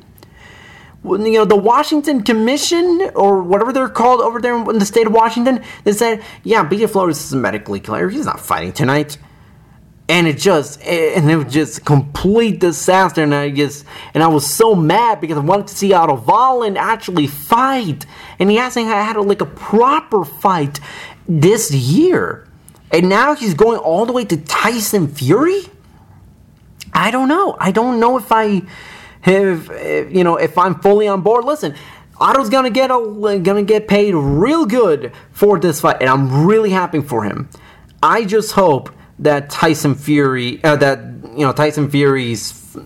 [1.03, 5.13] you know, the Washington Commission or whatever they're called over there in the state of
[5.13, 8.09] Washington, they said, yeah, BJ Flores is medically clear.
[8.09, 9.17] He's not fighting tonight.
[10.09, 13.23] And it just, eh, and it was just complete disaster.
[13.23, 16.77] And I just, and I was so mad because I wanted to see Otto Wallin
[16.77, 18.05] actually fight.
[18.39, 20.79] And he hasn't had a, like a proper fight
[21.27, 22.47] this year.
[22.91, 25.61] And now he's going all the way to Tyson Fury?
[26.91, 27.55] I don't know.
[27.59, 28.63] I don't know if I
[29.25, 31.45] if, if you know if I'm fully on board.
[31.45, 31.75] Listen,
[32.19, 36.69] Otto's gonna get a, gonna get paid real good for this fight, and I'm really
[36.69, 37.49] happy for him.
[38.03, 38.89] I just hope
[39.19, 40.99] that Tyson Fury, uh, that
[41.35, 42.77] you know Tyson Fury's,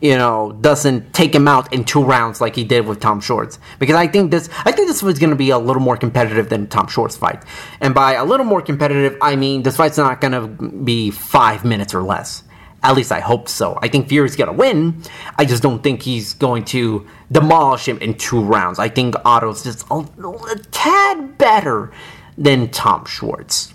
[0.00, 3.58] you know, doesn't take him out in two rounds like he did with Tom Schwarz,
[3.78, 6.66] because I think this, I think this was gonna be a little more competitive than
[6.66, 7.42] Tom Schwarz' fight,
[7.80, 11.94] and by a little more competitive, I mean this fight's not gonna be five minutes
[11.94, 12.42] or less.
[12.86, 13.76] At least I hope so.
[13.82, 15.02] I think Fury's gonna win.
[15.36, 18.78] I just don't think he's going to demolish him in two rounds.
[18.78, 21.90] I think Otto's just a, a tad better
[22.38, 23.74] than Tom Schwarz.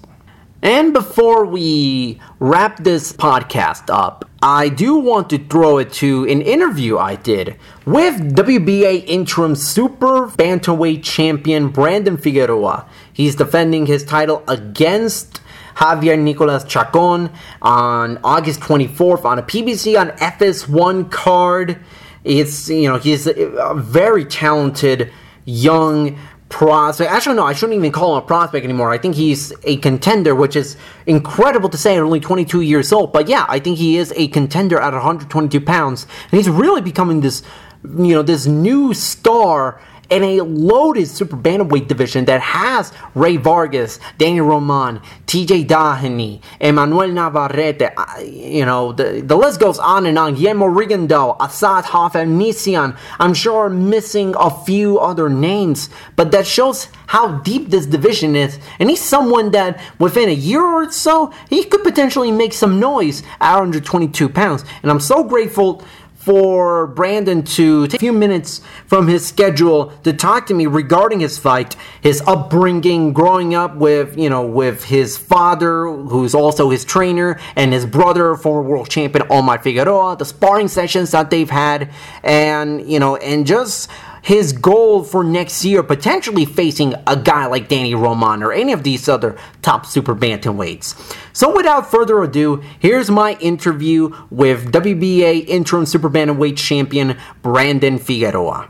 [0.62, 6.42] And before we wrap this podcast up, I do want to throw it to an
[6.42, 12.88] interview I did with WBA interim super bantamweight champion Brandon Figueroa.
[13.12, 15.42] He's defending his title against
[15.76, 21.80] Javier Nicolas Chacon on August 24th on a PBC on FS1 card.
[22.24, 25.12] It's, you know, he's a very talented
[25.46, 26.20] young
[26.50, 27.10] prospect.
[27.10, 28.92] Actually, no, I shouldn't even call him a prospect anymore.
[28.92, 33.12] I think he's a contender, which is incredible to say at only 22 years old.
[33.12, 36.06] But yeah, I think he is a contender at 122 pounds.
[36.32, 37.42] And he's really becoming this,
[37.84, 39.82] you know, this new star
[40.12, 47.08] in a loaded super bantamweight division that has Rey Vargas, Danny Roman, TJ Doheny, Emmanuel
[47.08, 50.36] Navarrete, uh, you know, the, the list goes on and on.
[50.36, 52.98] Guillermo Rigondeaux, Azat Hovhannisyan.
[53.20, 58.60] I'm sure missing a few other names, but that shows how deep this division is.
[58.80, 63.24] And he's someone that within a year or so, he could potentially make some noise
[63.40, 64.66] at 122 pounds.
[64.82, 65.84] And I'm so grateful
[66.22, 71.20] for Brandon to take a few minutes from his schedule to talk to me regarding
[71.20, 76.86] his fight, his upbringing, growing up with, you know, with his father, who's also his
[76.86, 81.90] trainer, and his brother, former world champion Omar Figueroa, the sparring sessions that they've had,
[82.24, 83.90] and, you know, and just
[84.22, 88.84] his goal for next year, potentially facing a guy like Danny Roman or any of
[88.84, 90.96] these other top super bantamweights.
[91.34, 98.70] So, without further ado, here's my interview with WBA interim super bantamweight champion Brandon Figueroa.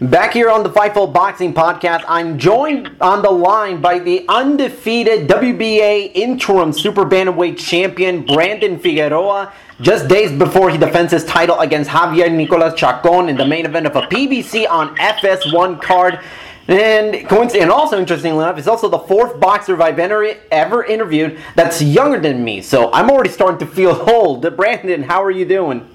[0.00, 5.28] Back here on the Fightful Boxing Podcast, I'm joined on the line by the undefeated
[5.28, 9.52] WBA interim super bantamweight champion Brandon Figueroa.
[9.80, 13.86] Just days before he defends his title against Javier Nicolas Chacon in the main event
[13.86, 16.20] of a PBC on FS1 card.
[16.68, 22.20] And, and also interestingly enough, he's also the fourth boxer I've ever interviewed that's younger
[22.20, 22.62] than me.
[22.62, 24.42] So I'm already starting to feel old.
[24.56, 25.88] Brandon, how are you doing?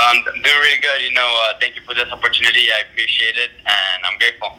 [0.00, 1.02] Um, I'm doing really good.
[1.02, 2.72] You know, uh, thank you for this opportunity.
[2.72, 4.58] I appreciate it, and I'm grateful.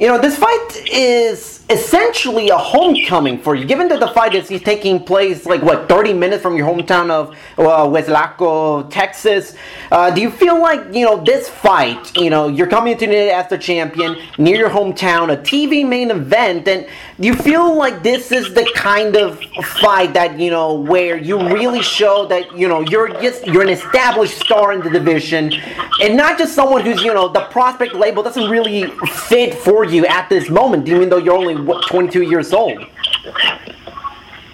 [0.00, 4.48] You know, this fight is essentially a homecoming for you, given that the fight is
[4.62, 9.54] taking place like what 30 minutes from your hometown of uh, Weslaco, Texas.
[9.92, 12.16] Uh, do you feel like you know this fight?
[12.16, 16.10] You know, you're coming into it as the champion near your hometown, a TV main
[16.10, 16.86] event, and
[17.20, 19.38] do you feel like this is the kind of
[19.80, 23.68] fight that you know where you really show that you know you're just you're an
[23.68, 25.52] established star in the division,
[26.00, 28.86] and not just someone who's you know the prospect label doesn't really
[29.28, 32.78] fit for you at this moment, even though you're only what, 22 years old?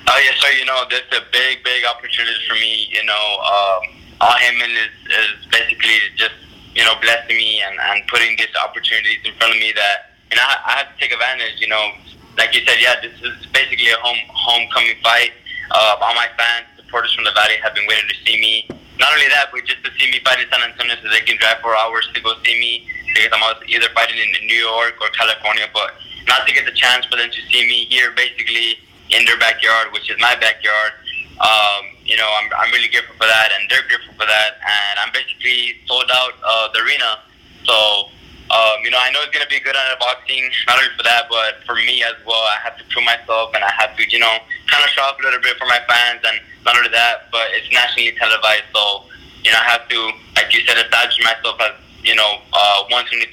[0.07, 0.51] Oh yes, sir.
[0.59, 2.89] You know, this is a big, big opportunity for me.
[2.93, 3.81] You know, um,
[4.21, 6.35] Al Haymon is, is basically just
[6.75, 10.37] you know blessing me and, and putting these opportunities in front of me that you
[10.37, 11.61] know I, I have to take advantage.
[11.61, 11.93] You know,
[12.37, 15.33] like you said, yeah, this is basically a home homecoming fight.
[15.71, 18.69] Uh, all my fans, supporters from the Valley have been waiting to see me.
[19.01, 21.37] Not only that, but just to see me fight in San Antonio so they can
[21.39, 25.09] drive four hours to go see me because I'm either fighting in New York or
[25.11, 25.95] California, but
[26.27, 28.79] not to get the chance for them to see me here basically
[29.11, 30.93] in their backyard, which is my backyard.
[31.41, 34.61] Um, you know, I'm, I'm really grateful for that, and they're grateful for that.
[34.61, 37.21] And I'm basically sold out uh, the arena.
[37.65, 38.09] So,
[38.53, 41.03] um, you know, I know it's to be good on the boxing, not only for
[41.03, 42.45] that, but for me as well.
[42.45, 44.37] I have to prove myself, and I have to, you know,
[44.69, 46.21] kind of show up a little bit for my fans.
[46.25, 48.69] And not only that, but it's nationally televised.
[48.73, 49.09] So,
[49.43, 49.99] you know, I have to,
[50.37, 51.73] like you said, establish myself as,
[52.05, 53.33] you know, uh, 122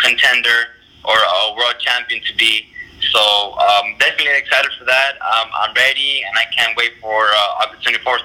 [0.00, 0.77] contender
[1.08, 2.66] or a world champion to be.
[3.12, 5.12] So um, definitely excited for that.
[5.22, 8.22] Um, I'm ready, and I can't wait for uh, August 24th.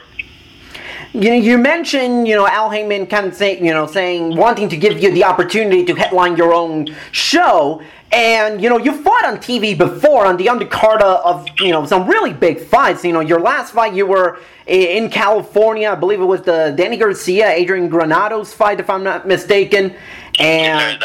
[1.14, 4.68] You know, you mentioned, you know, Al Haymon kind of saying, you know, saying wanting
[4.70, 9.24] to give you the opportunity to headline your own show, and you know, you fought
[9.24, 13.06] on TV before on the undercard of, you know, some really big fights.
[13.06, 16.98] You know, your last fight you were in California, I believe it was the Danny
[16.98, 19.96] Garcia, Adrian Granados fight, if I'm not mistaken,
[20.40, 21.04] and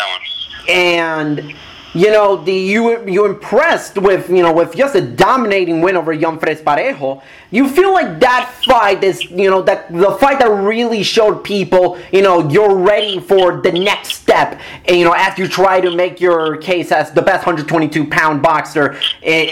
[0.68, 1.55] and
[1.95, 6.12] you know, the you you impressed with you know with just a dominating win over
[6.39, 7.22] Fres Parejo.
[7.51, 11.99] You feel like that fight is you know that the fight that really showed people
[12.12, 14.61] you know you're ready for the next step.
[14.86, 19.01] You know, as you try to make your case as the best 122 pound boxer
[19.22, 19.49] in,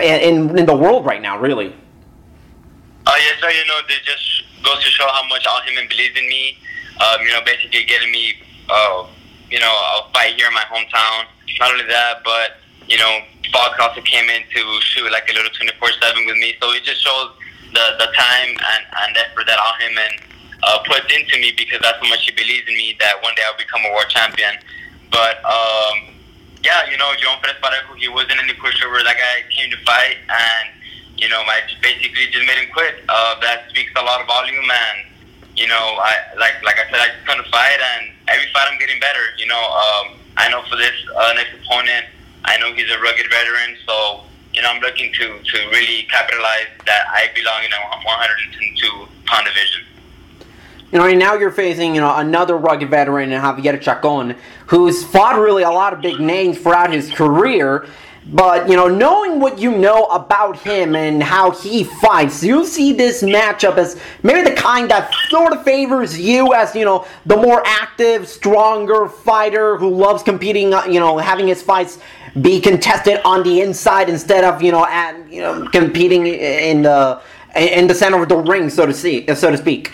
[0.00, 1.74] in, in the world right now, really.
[3.06, 3.50] Oh uh, yes, sir.
[3.50, 6.56] You know, it just goes to show how much Al Haymon believes in me.
[6.98, 8.32] Um, you know, basically getting me,
[8.70, 9.06] uh,
[9.50, 11.26] you know, a fight here in my hometown
[11.60, 13.20] not only that, but you know,
[13.52, 16.54] Fox also came in to shoot like a little 24/7 with me.
[16.60, 17.30] So it just shows
[17.72, 20.12] the the time and, and effort that Al Haymon
[20.62, 23.42] uh, puts into me because that's how much he believes in me that one day
[23.46, 24.54] I'll become a world champion.
[25.10, 26.14] But um,
[26.62, 29.02] yeah, you know, Yonfrez Parejo, he wasn't any pushover.
[29.02, 30.66] That guy came to fight, and
[31.16, 33.02] you know, I basically just made him quit.
[33.08, 34.98] Uh, that speaks a lot of volume, and
[35.56, 38.68] you know, I like like I said, I just come to fight, and every fight
[38.70, 39.34] I'm getting better.
[39.38, 39.62] You know.
[39.62, 42.06] Um, I know for this uh, next opponent,
[42.44, 44.22] I know he's a rugged veteran, so
[44.52, 49.46] you know I'm looking to to really capitalize that I belong in a 102 pound
[49.46, 49.82] division.
[50.92, 55.02] You know, right now you're facing you know another rugged veteran in Javier Chacon, who's
[55.04, 57.86] fought really a lot of big names throughout his career.
[58.28, 62.92] But, you know, knowing what you know about him and how he fights, you see
[62.92, 67.36] this matchup as maybe the kind that sort of favors you as, you know, the
[67.36, 72.00] more active, stronger fighter who loves competing, uh, you know, having his fights
[72.42, 77.20] be contested on the inside instead of, you know, at, you know, competing in the
[77.54, 79.92] in the center of the ring, so to see, so to speak.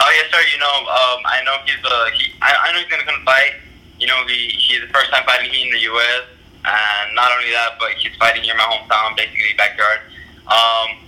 [0.00, 0.40] Oh yes, sir.
[0.52, 3.54] You know, um, I know he's uh, he, I, I know he's gonna come fight.
[3.98, 6.22] You know, he he's the first time fighting here in the U.S.
[6.66, 10.02] And not only that, but he's fighting here in my hometown, basically backyard.
[10.50, 10.98] Um,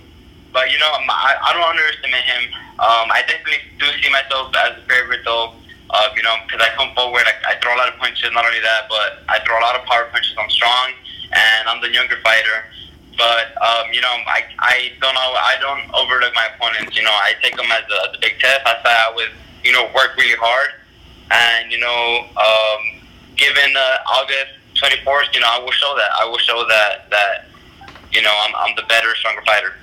[0.55, 2.43] but you know, I, I don't underestimate him.
[2.79, 5.53] Um, I definitely do see myself as a favorite, though.
[5.89, 8.31] Uh, you know, because I come forward, I, I throw a lot of punches.
[8.31, 10.31] Not only that, but I throw a lot of power punches.
[10.39, 10.93] I'm strong,
[11.33, 12.63] and I'm the younger fighter.
[13.17, 15.31] But um, you know, I, I don't know.
[15.35, 16.95] I don't overlook my opponents.
[16.95, 18.63] You know, I take them as a, as a big test.
[18.63, 19.33] I say I would,
[19.65, 20.71] you know, work really hard,
[21.31, 23.03] and you know, um,
[23.35, 26.09] given uh, August 24th, you know, I will show that.
[26.19, 27.45] I will show that that
[28.11, 29.73] you know I'm, I'm the better, stronger fighter.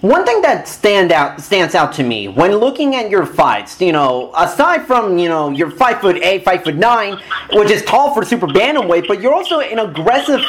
[0.00, 3.90] One thing that stand out stands out to me when looking at your fights, you
[3.90, 7.18] know, aside from you know you're five foot eight, five foot nine,
[7.54, 10.42] which is tall for super bantamweight, but you're also an aggressive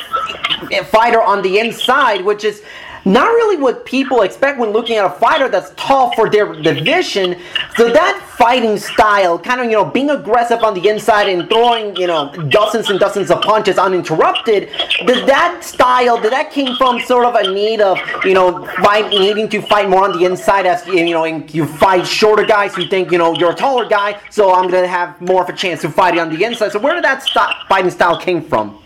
[0.87, 2.63] fighter on the inside, which is
[3.05, 7.39] not really what people expect when looking at a fighter that's tall for their division.
[7.77, 11.95] So that fighting style, kind of, you know, being aggressive on the inside and throwing,
[11.95, 14.69] you know, dozens and dozens of punches uninterrupted,
[15.05, 19.09] did that style, did that came from sort of a need of, you know, fight,
[19.11, 22.87] needing to fight more on the inside as, you know, you fight shorter guys who
[22.87, 25.53] think, you know, you're a taller guy, so I'm going to have more of a
[25.53, 26.71] chance to fight on the inside.
[26.71, 28.79] So where did that st- fighting style came from?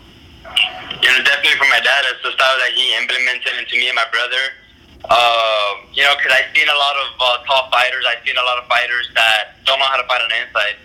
[1.02, 2.04] You know, definitely from my dad.
[2.12, 4.56] It's the style that he implemented into me and my brother.
[5.08, 8.04] Uh, you know, because I've seen a lot of uh, tall fighters.
[8.04, 10.76] I've seen a lot of fighters that don't know how to fight on the inside.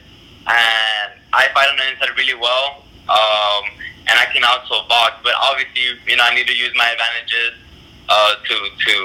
[0.47, 2.87] And I fight on the inside really well.
[3.11, 3.63] Um,
[4.07, 5.19] and I can also box.
[5.23, 7.59] But obviously, you know, I need to use my advantages
[8.07, 8.95] uh, to, to,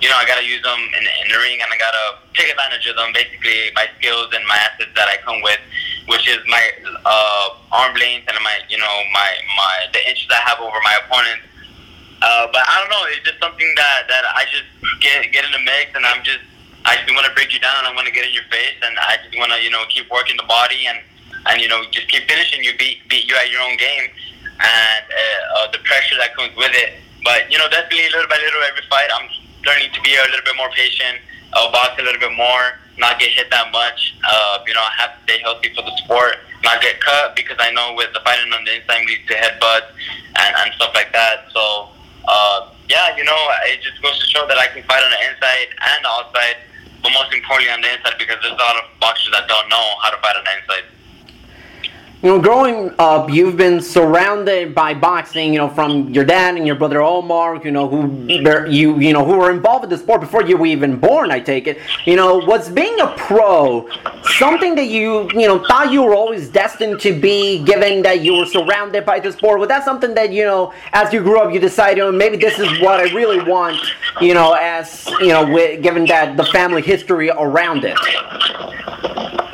[0.00, 2.06] you know, I got to use them in, in the ring and I got to
[2.34, 3.10] take advantage of them.
[3.12, 5.60] Basically, my skills and my assets that I come with
[6.08, 6.64] which is my
[7.04, 10.96] uh, arm length and my you know my my the inches I have over my
[11.04, 11.40] opponent.
[12.20, 13.04] Uh, but I don't know.
[13.14, 14.66] It's just something that, that I just
[15.00, 16.40] get get in the mix, and I'm just
[16.84, 17.84] I just want to break you down.
[17.84, 20.10] I want to get in your face, and I just want to, you know, keep
[20.10, 20.98] working the body and
[21.46, 24.08] and you know just keep finishing you, beat beat you at your own game,
[24.58, 26.98] and uh, uh, the pressure that comes with it.
[27.22, 29.28] But you know, definitely little by little, every fight, I'm
[29.64, 31.18] learning to be a little bit more patient,
[31.52, 34.14] uh, box a little bit more, not get hit that much.
[34.26, 37.56] Uh, you know, I have to stay healthy for the sport, not get cut because
[37.58, 39.90] I know with the fighting on the inside leads to headbutts
[40.36, 41.46] and, and stuff like that.
[41.52, 41.90] So.
[42.28, 43.36] Uh, yeah, you know,
[43.68, 46.56] it just goes to show that I can fight on the inside and the outside,
[47.04, 49.86] but most importantly on the inside because there's a lot of boxers that don't know
[50.00, 50.84] how to fight on the inside.
[52.20, 55.52] You know, growing up, you've been surrounded by boxing.
[55.52, 57.64] You know, from your dad and your brother Omar.
[57.64, 58.26] You know, who
[58.68, 61.30] you you know who were involved in the sport before you were even born.
[61.30, 61.78] I take it.
[62.06, 63.88] You know, was being a pro
[64.36, 68.34] something that you you know thought you were always destined to be, given that you
[68.34, 69.60] were surrounded by the sport?
[69.60, 72.36] Was that something that you know, as you grew up, you decided, you know, maybe
[72.36, 73.78] this is what I really want?
[74.20, 77.96] You know, as you know, with, given that the family history around it.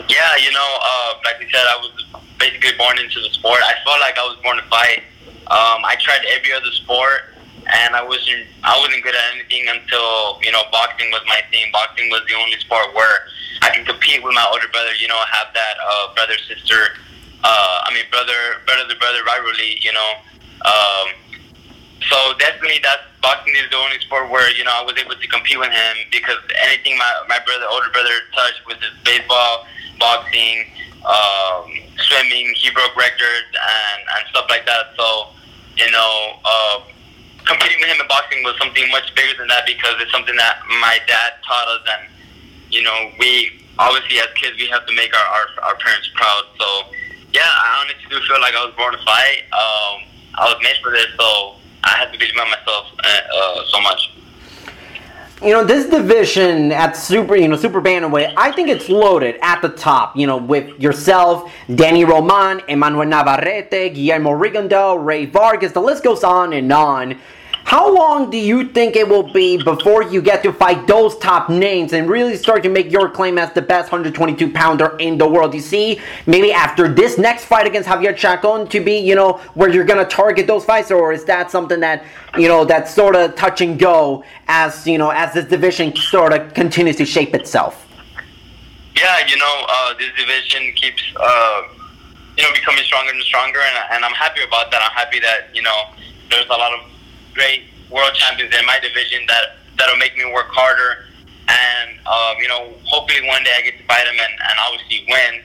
[0.09, 2.04] Yeah, you know, uh, like you said, I was
[2.39, 3.61] basically born into the sport.
[3.65, 5.03] I felt like I was born to fight.
[5.49, 7.37] Um, I tried every other sport,
[7.69, 11.71] and I wasn't I wasn't good at anything until you know boxing was my thing.
[11.73, 13.29] Boxing was the only sport where
[13.63, 14.95] I can compete with my older brother.
[14.99, 16.97] You know, have that uh, brother sister.
[17.45, 19.79] Uh, I mean, brother brother to brother rivalry.
[19.81, 20.11] You know.
[20.65, 21.09] Um,
[22.11, 25.29] so definitely that boxing is the only sport where you know I was able to
[25.29, 29.67] compete with him because anything my my brother older brother touched was his baseball,
[30.05, 30.69] boxing,
[31.09, 31.65] um,
[31.97, 32.53] swimming.
[32.61, 34.93] He broke records and, and stuff like that.
[35.01, 35.33] So,
[35.81, 36.13] you know,
[36.45, 36.85] uh,
[37.49, 40.61] competing with him in boxing was something much bigger than that because it's something that
[40.81, 41.83] my dad taught us.
[41.89, 42.13] And,
[42.69, 46.45] you know, we obviously as kids, we have to make our, our, our parents proud.
[46.61, 46.69] So,
[47.33, 49.49] yeah, I honestly do feel like I was born to fight.
[49.57, 50.05] Um,
[50.37, 53.81] I was made for this, so I had to believe in myself uh, uh so
[53.81, 54.15] much
[55.43, 59.61] you know this division at super you know super bantamweight i think it's loaded at
[59.63, 65.81] the top you know with yourself danny roman emmanuel navarrete guillermo rigondeaux rey vargas the
[65.81, 67.19] list goes on and on
[67.65, 71.49] how long do you think it will be before you get to fight those top
[71.49, 75.27] names and really start to make your claim as the best 122 pounder in the
[75.27, 75.55] world?
[75.55, 79.71] You see, maybe after this next fight against Javier Chacon to be, you know, where
[79.71, 82.05] you're going to target those fights, or is that something that,
[82.37, 86.35] you know, that's sort of touch and go as, you know, as this division sort
[86.35, 87.89] of continues to shape itself?
[88.95, 91.63] Yeah, you know, uh, this division keeps, uh,
[92.37, 94.83] you know, becoming stronger and stronger, and, and I'm happy about that.
[94.83, 95.85] I'm happy that, you know,
[96.31, 96.94] there's a lot of
[97.35, 101.07] great world champions in my division that that'll make me work harder.
[101.47, 105.05] And um, you know, hopefully one day I get to fight him and, and obviously
[105.09, 105.43] win.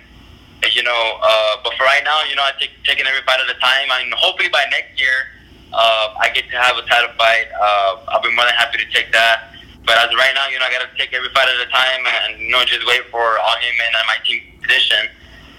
[0.71, 3.47] You know, uh, but for right now, you know, I take taking every fight at
[3.47, 3.87] a time.
[3.89, 5.31] Mean, hopefully by next year,
[5.71, 7.47] uh, I get to have a title fight.
[7.55, 9.55] Uh, I'll be more than happy to take that.
[9.87, 12.03] But as right now, you know, I got to take every fight at a time
[12.05, 15.07] and you know just wait for Al Haymon and my team position.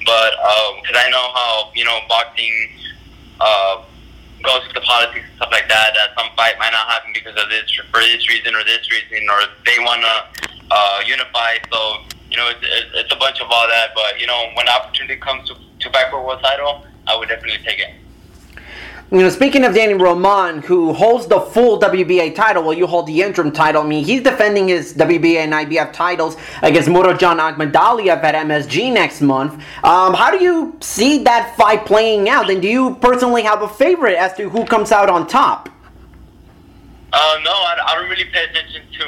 [0.04, 0.36] But
[0.84, 2.68] because um, I know how you know boxing.
[3.40, 3.84] Uh,
[4.42, 5.92] goes to the politics and stuff like that.
[5.94, 9.28] That some fight might not happen because of this for this reason or this reason,
[9.28, 10.16] or they want to
[10.70, 11.60] uh, unify.
[11.72, 12.62] So you know, it's,
[12.94, 13.90] it's a bunch of all that.
[13.94, 17.28] But you know, when opportunity comes to to fight for a world title, I would
[17.28, 17.99] definitely take it.
[19.12, 23.08] You know, speaking of Danny Roman, who holds the full WBA title, while you hold
[23.08, 23.82] the interim title.
[23.82, 29.20] I mean, he's defending his WBA and IBF titles against Murodjon Akhmadaliev at MSG next
[29.20, 29.54] month.
[29.82, 32.50] Um, how do you see that fight playing out?
[32.50, 35.68] And do you personally have a favorite as to who comes out on top?
[37.12, 39.04] Uh, no, I, I don't really pay attention to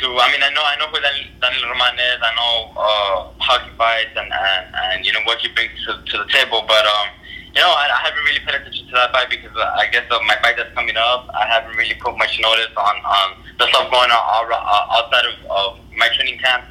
[0.00, 0.06] to.
[0.16, 2.20] I mean, I know I know who Daniel, Daniel Roman is.
[2.22, 6.00] I know uh, how he fights and, and and you know what he brings to,
[6.02, 7.08] to the table, but um
[7.56, 10.04] you know, I, I haven't really paid attention to that fight because uh, I guess
[10.10, 13.66] of my fight that's coming up, I haven't really put much notice on, on the
[13.68, 14.52] stuff going on
[14.92, 16.68] outside of, of my training camp.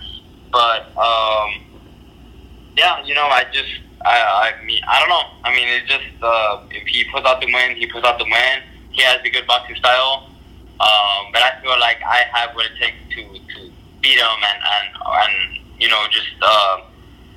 [0.54, 1.66] But um,
[2.78, 5.26] yeah, you know, I just I I mean I don't know.
[5.42, 8.30] I mean, it's just uh, if he puts out the win, he puts out the
[8.30, 8.62] win.
[8.92, 10.30] He has a good boxing style,
[10.80, 13.72] um, but I feel like I have what it takes to to
[14.06, 16.82] beat him and and and you know just uh,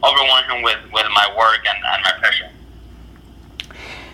[0.05, 2.53] overwhelm him with with my work and, and my pressure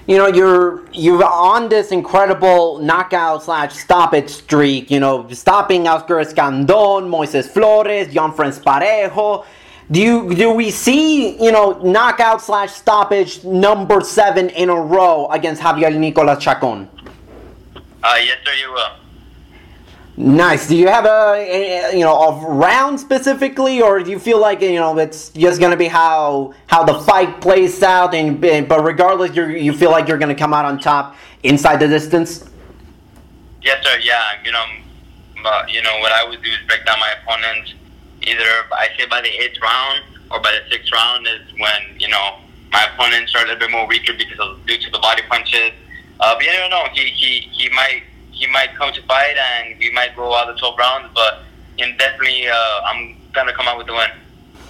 [0.06, 4.90] you know you're you're on this incredible knockout slash stoppage streak.
[4.90, 9.44] You know, stopping Oscar Escandon, Moises Flores, Yonfrez Parejo.
[9.90, 15.28] Do you do we see you know knockout slash stoppage number seven in a row
[15.30, 16.88] against Javier Nicolas Chacon?
[18.02, 19.03] Uh, yes, sir, you will.
[20.16, 20.68] Nice.
[20.68, 24.76] Do you have a, you know a round specifically, or do you feel like you
[24.76, 29.46] know it's just gonna be how how the fight plays out, and but regardless, you
[29.46, 32.48] you feel like you're gonna come out on top inside the distance?
[33.62, 33.98] Yes, sir.
[34.04, 34.22] Yeah.
[34.44, 34.64] You know,
[35.42, 37.74] but you know what I would do is break down my opponent
[38.26, 42.08] either I say by the eighth round or by the sixth round is when you
[42.08, 42.38] know
[42.72, 45.72] my opponents are a little bit more weaker because of due to the body punches.
[46.20, 46.86] Uh, but you don't know.
[46.92, 48.02] He he he might
[48.34, 51.42] he might come to fight and he might go all the twelve rounds, but
[51.78, 54.10] and definitely uh, I'm gonna come out with the win.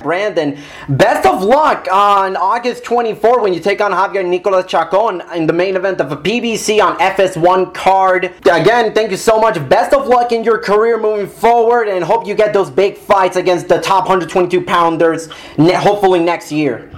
[0.00, 0.58] Brandon,
[0.88, 5.52] best of luck on August 24 when you take on Javier Nicolas Chacon in the
[5.52, 8.26] main event of a PBC on FS1 card.
[8.44, 9.66] Again, thank you so much.
[9.68, 13.36] Best of luck in your career moving forward and hope you get those big fights
[13.36, 16.90] against the top 122 pounders hopefully next year.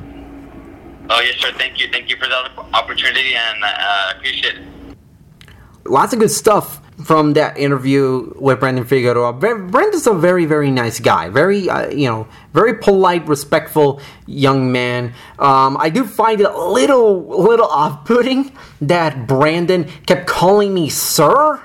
[1.08, 1.52] Oh, yes, sir.
[1.52, 1.88] Thank you.
[1.92, 4.62] Thank you for that opportunity and I uh, appreciate it.
[5.88, 9.32] Lots of good stuff from that interview with Brandon Figueroa.
[9.34, 11.28] Brandon's a very, very nice guy.
[11.28, 15.12] Very, uh, you know, very polite, respectful young man.
[15.38, 21.62] Um, I do find it a little, little off-putting that Brandon kept calling me sir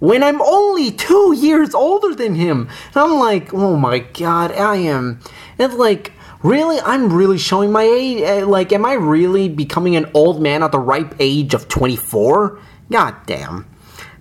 [0.00, 2.68] when I'm only two years older than him.
[2.94, 5.20] And I'm like, oh my god, I am.
[5.58, 6.12] It's like.
[6.42, 6.78] Really?
[6.78, 8.20] I'm really showing my age?
[8.20, 12.60] Eh, like, am I really becoming an old man at the ripe age of 24?
[12.90, 13.66] God damn.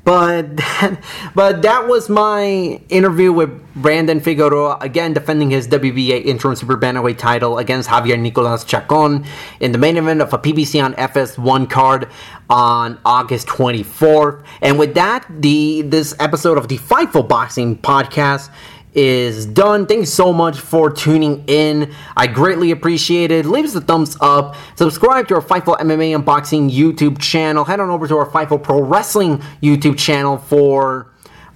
[0.03, 0.57] But
[1.35, 7.17] but that was my interview with Brandon Figueroa, again defending his WBA interim super bantamweight
[7.17, 9.25] title against Javier Nicolas Chacon
[9.61, 12.09] in the main event of a PBC on FS1 card
[12.49, 14.43] on August 24th.
[14.61, 18.49] And with that, the this episode of the Fightful Boxing podcast
[18.95, 19.85] is done.
[19.85, 21.93] Thanks so much for tuning in.
[22.17, 23.45] I greatly appreciate it.
[23.45, 24.55] Leave us a thumbs up.
[24.75, 27.65] Subscribe to our Fightful MMA and Boxing YouTube channel.
[27.65, 31.12] Head on over to our Fightful Pro Wrestling YouTube channel for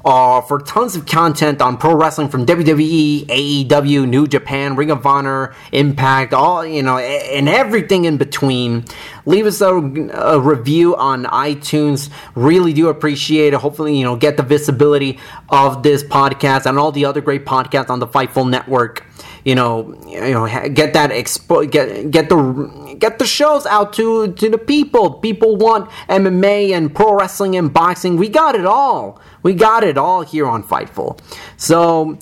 [0.08, 5.06] uh, for tons of content on pro wrestling from WWE, AEW, New Japan, Ring of
[5.06, 8.86] Honor, Impact, all you know, and everything in between.
[9.26, 12.10] Leave us a, a review on iTunes.
[12.36, 13.60] Really do appreciate it.
[13.60, 17.90] Hopefully, you know, get the visibility of this podcast and all the other great podcasts
[17.90, 19.04] on the Fightful Network
[19.44, 24.34] you know, you know, get that expo- get get the get the shows out to
[24.34, 25.16] to the people.
[25.16, 28.18] People want MMA and pro wrestling and boxing.
[28.18, 29.22] We got it all.
[29.44, 31.20] We got it all here on Fightful.
[31.58, 32.18] So,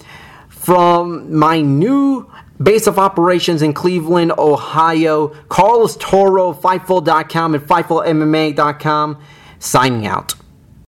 [0.49, 2.29] from my new
[2.61, 9.21] base of operations in Cleveland, Ohio, Carlos Toro, Fightful.com and FightfulMMA.com,
[9.59, 10.35] signing out.